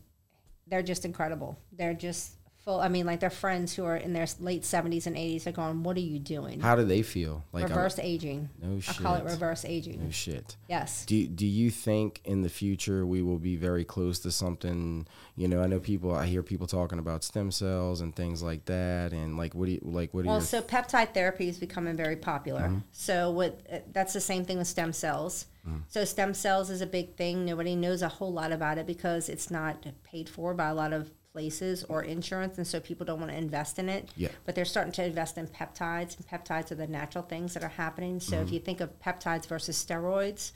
[0.65, 2.31] they're just incredible they're just
[2.63, 5.51] full i mean like their friends who are in their late 70s and 80s are
[5.51, 7.43] going what are you doing How do they feel?
[7.51, 8.99] Like I'm- reverse aging No shit.
[8.99, 10.55] i call it reverse aging No shit.
[10.69, 15.05] yes Do do you think in the future we will be very close to something?
[15.35, 16.13] You know, I know people.
[16.13, 19.13] I hear people talking about stem cells and things like that.
[19.13, 20.13] And like, what do you like?
[20.13, 22.61] What are Well, your so peptide therapy is becoming very popular.
[22.61, 22.77] Mm-hmm.
[22.91, 25.47] So what uh, that's the same thing with stem cells.
[25.67, 25.81] Mm.
[25.87, 27.45] So stem cells is a big thing.
[27.45, 30.93] Nobody knows a whole lot about it because it's not paid for by a lot
[30.93, 31.09] of
[31.43, 34.09] places or insurance, and so people don't want to invest in it.
[34.15, 34.29] Yeah.
[34.45, 37.69] But they're starting to invest in peptides, and peptides are the natural things that are
[37.69, 38.19] happening.
[38.19, 38.45] So Mm-hmm.
[38.45, 40.51] if you think of peptides versus steroids,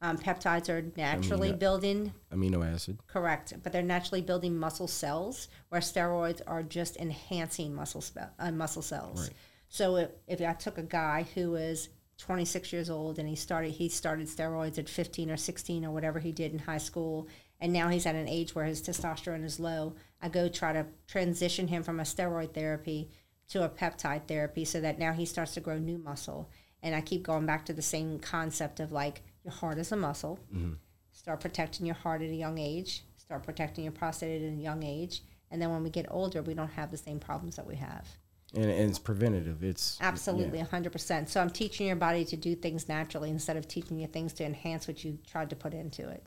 [0.00, 1.54] um, peptides are naturally yeah.
[1.56, 2.98] building amino acid?
[3.06, 8.50] Correct, but they're naturally building muscle cells, where steroids are just enhancing muscle spe- uh,
[8.50, 9.22] muscle cells.
[9.22, 9.36] Right.
[9.68, 13.70] So if, if I took a guy who was 26 years old and he started
[13.70, 17.28] he started steroids at 15 or 16 or whatever he did in high school,
[17.60, 20.86] and now he's at an age where his testosterone is low, I go try to
[21.06, 23.10] transition him from a steroid therapy
[23.50, 26.50] to a peptide therapy so that now he starts to grow new muscle.
[26.82, 29.96] And I keep going back to the same concept of like your heart is a
[29.96, 30.74] muscle mm-hmm.
[31.12, 34.82] start protecting your heart at a young age, start protecting your prostate at a young
[34.82, 37.76] age, and then when we get older, we don't have the same problems that we
[37.76, 38.06] have.
[38.54, 39.62] And, and it's preventative.
[39.62, 41.28] It's Absolutely, 100%.
[41.28, 44.44] So I'm teaching your body to do things naturally instead of teaching you things to
[44.44, 46.24] enhance what you tried to put into it.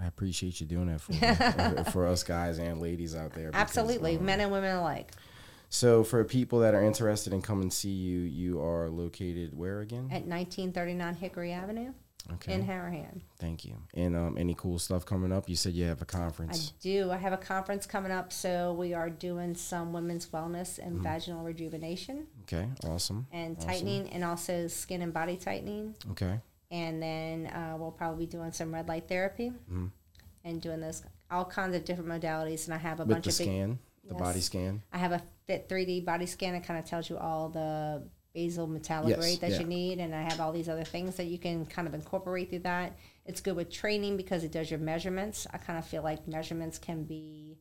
[0.00, 1.00] I appreciate you doing that
[1.86, 3.46] for for, us guys and ladies out there.
[3.48, 5.12] because, Absolutely, um, men and women alike.
[5.70, 9.80] So for people that are interested in come and see you, you are located where
[9.80, 10.04] again?
[10.10, 11.92] At 1939 Hickory Avenue
[12.34, 12.52] Okay.
[12.54, 13.20] in Harahan.
[13.38, 13.74] Thank you.
[13.94, 15.48] And um, any cool stuff coming up?
[15.48, 16.72] You said you have a conference.
[16.76, 17.10] I do.
[17.10, 21.02] I have a conference coming up, so we are doing some women's wellness and Mm-hmm.
[21.04, 22.68] vaginal rejuvenation Okay.
[22.86, 23.26] Awesome.
[23.32, 23.68] and Awesome.
[23.68, 25.94] tightening, and also skin and body tightening.
[26.12, 26.40] Okay.
[26.70, 29.86] And then uh, we'll probably be doing some red light therapy Mm-hmm.
[30.44, 32.64] and doing those all kinds of different modalities.
[32.66, 33.46] And I have a With bunch the of big.
[33.46, 34.20] scan, the Yes.
[34.22, 34.82] body scan.
[34.92, 38.02] I have a Fit 3D body scan that kind of tells you all the
[38.34, 38.68] basal
[39.08, 39.60] Yes, rate that yeah.
[39.60, 42.50] you need, and I have all these other things that you can kind of incorporate
[42.50, 42.96] through that.
[43.24, 45.46] It's good with training because it does your measurements.
[45.52, 47.58] I kind of feel like measurements can be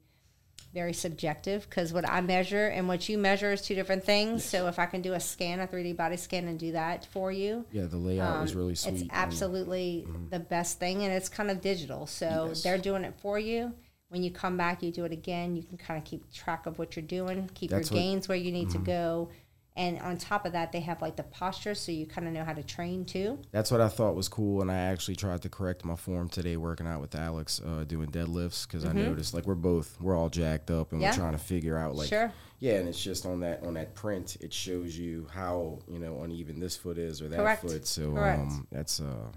[0.77, 4.43] very subjective because what I measure and what you measure is two different things.
[4.45, 7.31] So if I can do a scan, a 3D body scan, and do that for
[7.31, 9.01] you, Yeah, the layout is um, really sweet.
[9.01, 12.05] It's absolutely the best thing, and it's kind of digital.
[12.05, 12.61] So Yes.
[12.61, 13.73] they're doing it for you.
[14.09, 15.55] When you come back, you do it again.
[15.55, 18.11] You can kind of keep track of what you're doing, keep That's your what- Mm-hmm.
[18.13, 19.29] gains where you need to go.
[19.77, 22.43] And on top of that, they have like the posture, so you kind of know
[22.43, 23.37] how to train too.
[23.51, 26.57] That's what I thought was cool, and I actually tried to correct my form today,
[26.57, 30.29] working out with Alex, uh, doing deadlifts, because I noticed like we're both we're all
[30.29, 31.03] jacked up, and Mm-hmm.
[31.03, 31.11] Yeah.
[31.11, 32.31] we're trying to figure out like Sure.
[32.59, 36.23] yeah, and it's just on that on that print, it shows you how you know
[36.23, 37.61] uneven this foot is or that Correct.
[37.61, 37.85] foot.
[37.85, 38.39] So Correct.
[38.41, 39.27] um, that's uh,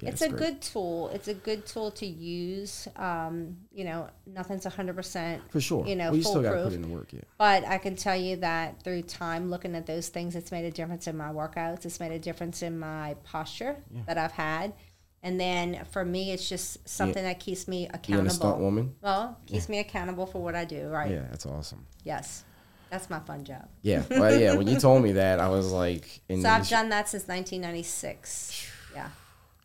[0.00, 0.38] yeah, it's a great.
[0.38, 1.08] good tool.
[1.12, 2.86] It's a good tool to use.
[2.96, 5.86] Um, you know, nothing's hundred percent for sure.
[5.86, 7.20] you know, well, you still got to put in the work, yeah.
[7.38, 10.70] But I can tell you that through time, looking at those things, it's made a
[10.70, 11.84] difference in my workouts.
[11.84, 14.02] It's made a difference in my posture Yeah.
[14.06, 14.72] that I've had.
[15.20, 18.28] And then for me, it's just something that keeps me accountable.
[18.28, 21.10] a stunt woman, Well, keeps me accountable for what I do, right?
[21.10, 21.84] yeah, that's awesome.
[22.04, 22.44] Yes.
[22.88, 23.68] That's my fun job.
[23.82, 24.54] Yeah, well, yeah.
[24.54, 28.70] When you told me that, I was like, So I've done that since 1996.
[28.94, 29.08] Yeah.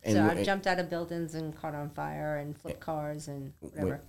[0.03, 3.53] And so I've jumped out of buildings and caught on fire and flipped cars and
[3.61, 4.01] whatever.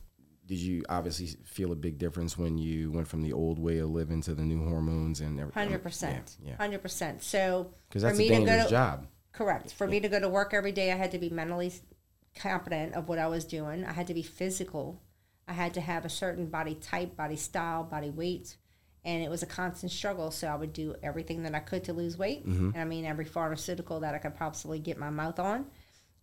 [0.47, 3.90] did you obviously feel a big difference when you went from the old way of
[3.90, 5.62] living to the new hormones and everything?
[5.62, 6.36] Hundred percent.
[6.45, 7.22] Yeah, Hundred percent.
[7.22, 9.07] So because for that's me a to go dangerous to job.
[9.32, 9.72] Correct.
[9.72, 11.72] For me to go to work every day, I had to be mentally
[12.36, 13.84] competent of what I was doing.
[13.84, 15.01] I had to be physical.
[15.49, 18.57] I had to have a certain body type, body style, body weight,
[19.05, 20.30] and it was a constant struggle.
[20.30, 22.70] So I would do everything that I could to lose weight, mm-hmm.
[22.74, 25.66] and I mean every pharmaceutical that I could possibly get my mouth on.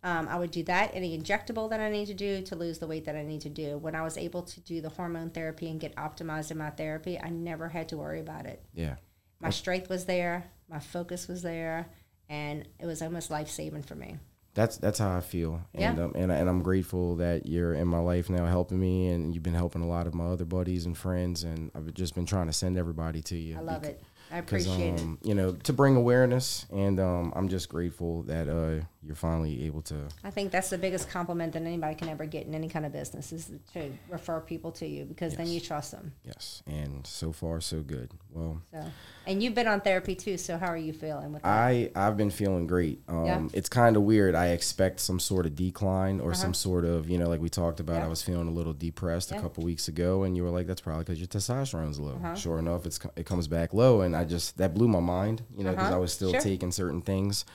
[0.03, 2.87] Um, I would do that, any injectable that I need to do to lose the
[2.87, 3.77] weight that I need to do.
[3.77, 7.19] When I was able to do the hormone therapy and get optimized in my therapy,
[7.19, 8.63] I never had to worry about it.
[8.73, 8.95] Yeah.
[9.39, 11.87] My strength was there, my focus was there,
[12.29, 14.17] and it was almost life saving for me.
[14.53, 16.03] That's that's how I feel, and Yeah.
[16.03, 19.43] um, and and I'm grateful that you're in my life now, helping me, and you've
[19.43, 22.47] been helping a lot of my other buddies and friends, and I've just been trying
[22.47, 23.57] to send everybody to you.
[23.57, 24.03] I love bec- it.
[24.29, 25.01] I Because appreciate it.
[25.01, 29.65] um, you know, to bring awareness, and um, I'm just grateful that uh, you're finally
[29.65, 30.07] able to.
[30.23, 32.91] I think that's the biggest compliment that anybody can ever get in any kind of
[32.91, 36.13] business is to refer people to you because then you trust them.
[36.23, 38.11] Yes, and so far so good.
[38.31, 38.83] Well, So,
[39.25, 40.37] and you've been on therapy too.
[40.37, 41.49] So how are you feeling with that?
[41.49, 43.01] I I've been feeling great.
[43.07, 43.41] Um, Yeah.
[43.53, 44.35] It's kind of weird.
[44.35, 47.79] I expect some sort of decline or some sort of you know like we talked
[47.79, 47.93] about.
[47.93, 48.01] Uh-huh.
[48.01, 48.05] Yeah.
[48.07, 49.39] I was feeling a little depressed Yeah.
[49.39, 52.35] a couple weeks ago, and you were like, "That's probably because your testosterone's low." Uh-huh.
[52.35, 55.41] Sure enough, it's it comes back low, and I just that blew my mind.
[55.57, 55.95] You know, because Uh-huh.
[55.95, 56.39] I was still Sure.
[56.41, 57.45] taking certain things,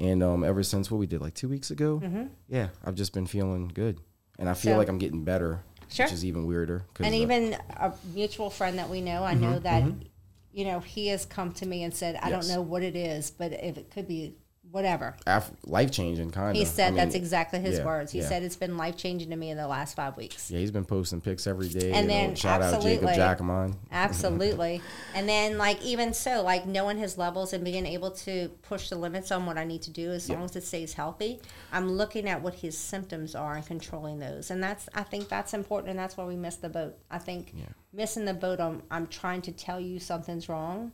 [0.00, 2.24] and um, ever since what we did like two weeks ago, Mm-hmm.
[2.48, 4.00] yeah, I've just been feeling good,
[4.38, 6.06] and I feel So- like I'm getting better, Sure.
[6.06, 6.84] which is even weirder.
[7.00, 9.84] and uh, even a mutual friend that we know, I know that,
[10.52, 12.46] you know, he has come to me and said, I Yes.
[12.48, 14.34] don't know what it is, but if it could be
[14.70, 15.14] whatever.
[15.26, 16.56] af- life changing kind of.
[16.56, 18.12] He said that's exactly his yeah, words.
[18.12, 18.28] He yeah.
[18.28, 20.50] said it's been life changing to me in the last five weeks.
[20.50, 21.92] Yeah, he's been posting pics every day.
[21.92, 23.08] And you know, then shout out Jacob.
[23.08, 23.76] Jacomine.
[23.90, 24.82] Absolutely.
[25.14, 28.96] and then, like, even so, like, knowing his levels and being able to push the
[28.96, 31.40] limits on what I need to do as long as it stays healthy,
[31.72, 34.50] I'm looking at what his symptoms are and controlling those.
[34.50, 35.90] And that's, I think that's important.
[35.90, 36.96] And that's where we miss the boat.
[37.10, 37.54] I think
[37.92, 40.92] missing the boat on, I'm trying to tell you something's wrong.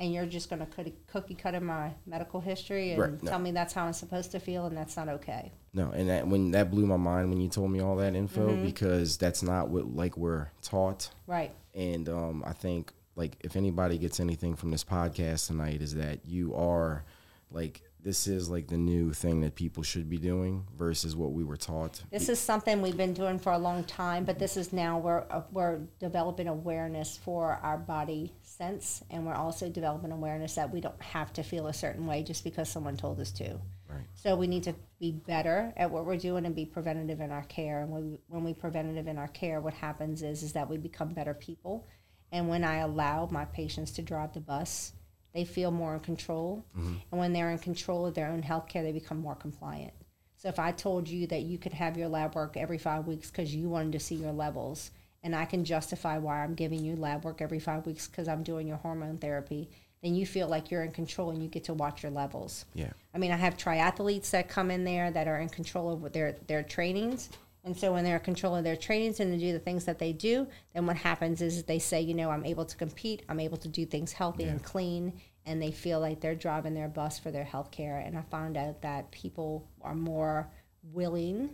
[0.00, 3.30] And you're just going to cookie cut in my medical history and Right, no.
[3.30, 5.52] tell me that's how I'm supposed to feel, and that's not okay.
[5.74, 8.48] No, and that when that blew my mind when you told me all that info
[8.48, 8.64] Mm-hmm.
[8.64, 11.10] because that's not what like we're taught.
[11.28, 11.52] Right.
[11.74, 16.20] And um, I think like if anybody gets anything from this podcast tonight is that
[16.26, 17.04] you are
[17.50, 21.44] like this is like the new thing that people should be doing versus what we
[21.44, 22.02] were taught.
[22.10, 25.24] This is something we've been doing for a long time, but this is now we're
[25.30, 30.80] uh, we're developing awareness for our body sense, and we're also developing awareness that we
[30.80, 33.58] don't have to feel a certain way just because someone told us to.
[33.88, 34.04] Right.
[34.14, 37.44] So we need to be better at what we're doing and be preventative in our
[37.44, 37.80] care.
[37.80, 40.76] And when we, when we preventative in our care, what happens is is that we
[40.76, 41.86] become better people.
[42.32, 44.92] And when I allow my patients to drive the bus,
[45.32, 46.64] they feel more in control.
[46.76, 46.94] Mm-hmm.
[47.10, 49.94] And when they're in control of their own health care, they become more compliant.
[50.36, 53.30] So if I told you that you could have your lab work every five weeks
[53.30, 54.90] because you wanted to see your levels,
[55.22, 58.42] and I can justify why I'm giving you lab work every five weeks because I'm
[58.42, 59.68] doing your hormone therapy,
[60.02, 62.64] then you feel like you're in control and you get to watch your levels.
[62.74, 62.90] Yeah.
[63.14, 66.36] I mean, I have triathletes that come in there that are in control of their
[66.46, 67.30] their trainings.
[67.62, 69.98] And so when they're in control of their trainings and they do the things that
[69.98, 73.38] they do, then what happens is they say, you know, I'm able to compete, I'm
[73.38, 77.18] able to do things healthy and clean, and they feel like they're driving their bus
[77.18, 77.98] for their health care.
[77.98, 80.48] And I found out that people are more
[80.94, 81.50] willing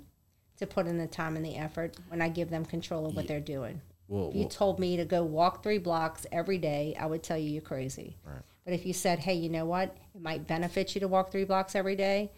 [0.58, 3.26] to put in the time and the effort when I give them control of what
[3.28, 3.80] they're doing.
[4.08, 7.22] Well, If you well, told me to go walk three blocks every day, I would
[7.22, 8.16] tell you you're crazy.
[8.24, 8.42] Right.
[8.64, 9.96] But if you said, hey, you know what?
[10.14, 12.32] It might benefit you to walk three blocks every day,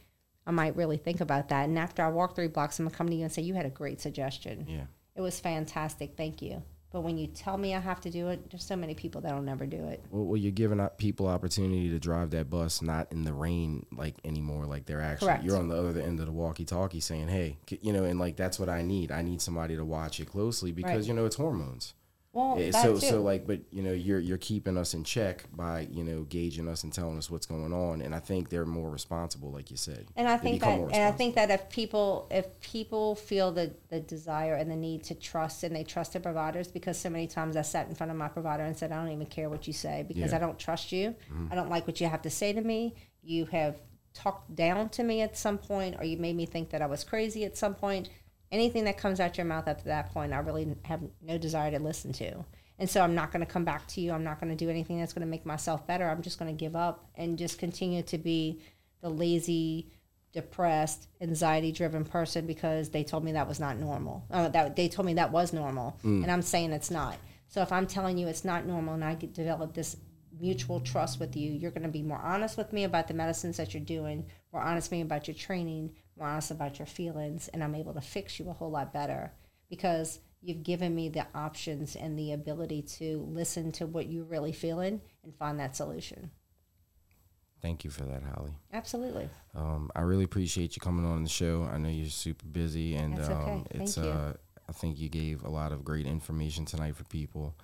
[0.47, 1.69] I might really think about that.
[1.69, 3.55] And after I walk three blocks, I'm going to come to you and say, you
[3.55, 4.66] had a great suggestion.
[4.69, 4.85] yeah.
[5.14, 6.12] It was fantastic.
[6.16, 6.62] Thank you.
[6.91, 9.43] But when you tell me I have to do it, there's so many people that'll
[9.43, 10.03] never do it.
[10.11, 14.14] Well, well, you're giving people opportunity to drive that bus not in the rain like
[14.24, 14.64] anymore.
[14.64, 15.45] Like they're actually Correct.
[15.45, 18.59] you're on the other end of the walkie-talkie saying, "Hey, you know," and like that's
[18.59, 19.12] what I need.
[19.12, 21.05] I need somebody to watch it closely because Right.
[21.09, 21.93] you know it's hormones.
[22.39, 23.01] Well, Eh, so too.
[23.01, 26.68] so like, but you know, you're you're keeping us in check by you know gauging
[26.68, 29.76] us and telling us what's going on, and I think they're more responsible, like you
[29.76, 30.07] said.
[30.16, 34.01] And I think that, and I think that if people, if people feel the, the
[34.01, 37.57] desire and the need to trust, and they trust their providers, because so many times
[37.57, 39.72] I sat in front of my provider and said, I don't even care what you
[39.72, 40.26] say because Yeah.
[40.26, 40.34] Mm-hmm.
[40.36, 41.14] I don't trust you.
[41.51, 42.95] I don't like what you have to say to me.
[43.22, 43.76] You have
[44.14, 47.05] talked down to me at some point, or you made me think that I was
[47.05, 48.09] crazy at some point.
[48.51, 51.78] Anything that comes out your mouth after that point, I really have no desire to
[51.78, 52.44] listen to.
[52.78, 54.12] And so I'm not going to come back to you.
[54.12, 56.09] I'm not going to do anything that's going to make myself better.
[56.09, 58.61] I'm just going to give up and just continue to be
[59.01, 59.90] the lazy,
[60.32, 64.24] depressed, anxiety driven person because they told me that was not normal.
[64.30, 67.16] Uh, that they told me that was normal, and I'm saying it's not.
[67.49, 69.96] So if I'm telling you it's not normal, and I get develop this
[70.40, 73.57] mutual trust with you, you're going to be more honest with me about the medicines
[73.57, 77.49] that you're doing, more honest with me about your training, more honest about your feelings,
[77.49, 79.33] and I'm able to fix you a whole lot better
[79.71, 84.53] because you've given me the options and the ability to listen to what you're really
[84.53, 86.31] feeling and find that solution.
[87.61, 88.53] Thank you for that, Holly.
[88.73, 89.29] Absolutely.
[89.55, 91.69] Um, I really appreciate you coming on the show.
[91.71, 93.33] I know you're super busy, and okay.
[93.33, 93.99] um, it's.
[93.99, 94.35] Uh,
[94.69, 97.57] I think you gave a lot of great information tonight for people.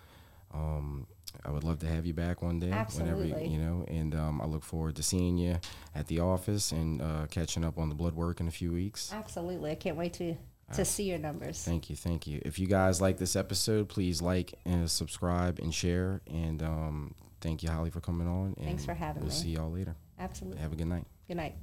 [0.53, 1.07] Um,
[1.45, 2.80] I would love to have you back one day, whenever
[3.22, 3.49] Absolutely.
[3.49, 3.85] you know.
[3.89, 5.59] And um, I look forward to seeing you
[5.95, 9.12] at the office and uh, catching up on the blood work in a few weeks.
[9.12, 9.70] Absolutely.
[9.70, 10.37] I can't wait to
[10.72, 11.62] to see your numbers.
[11.62, 12.41] Thank you, thank you.
[12.45, 16.22] If you guys like this episode, please like and subscribe and share.
[16.26, 18.55] And um, thank you, Holly, for coming on.
[18.57, 19.37] And Thanks for having we'll me.
[19.37, 19.95] see y'all later.
[20.18, 20.61] Absolutely.
[20.61, 21.05] Have a good night.
[21.28, 21.55] Good night.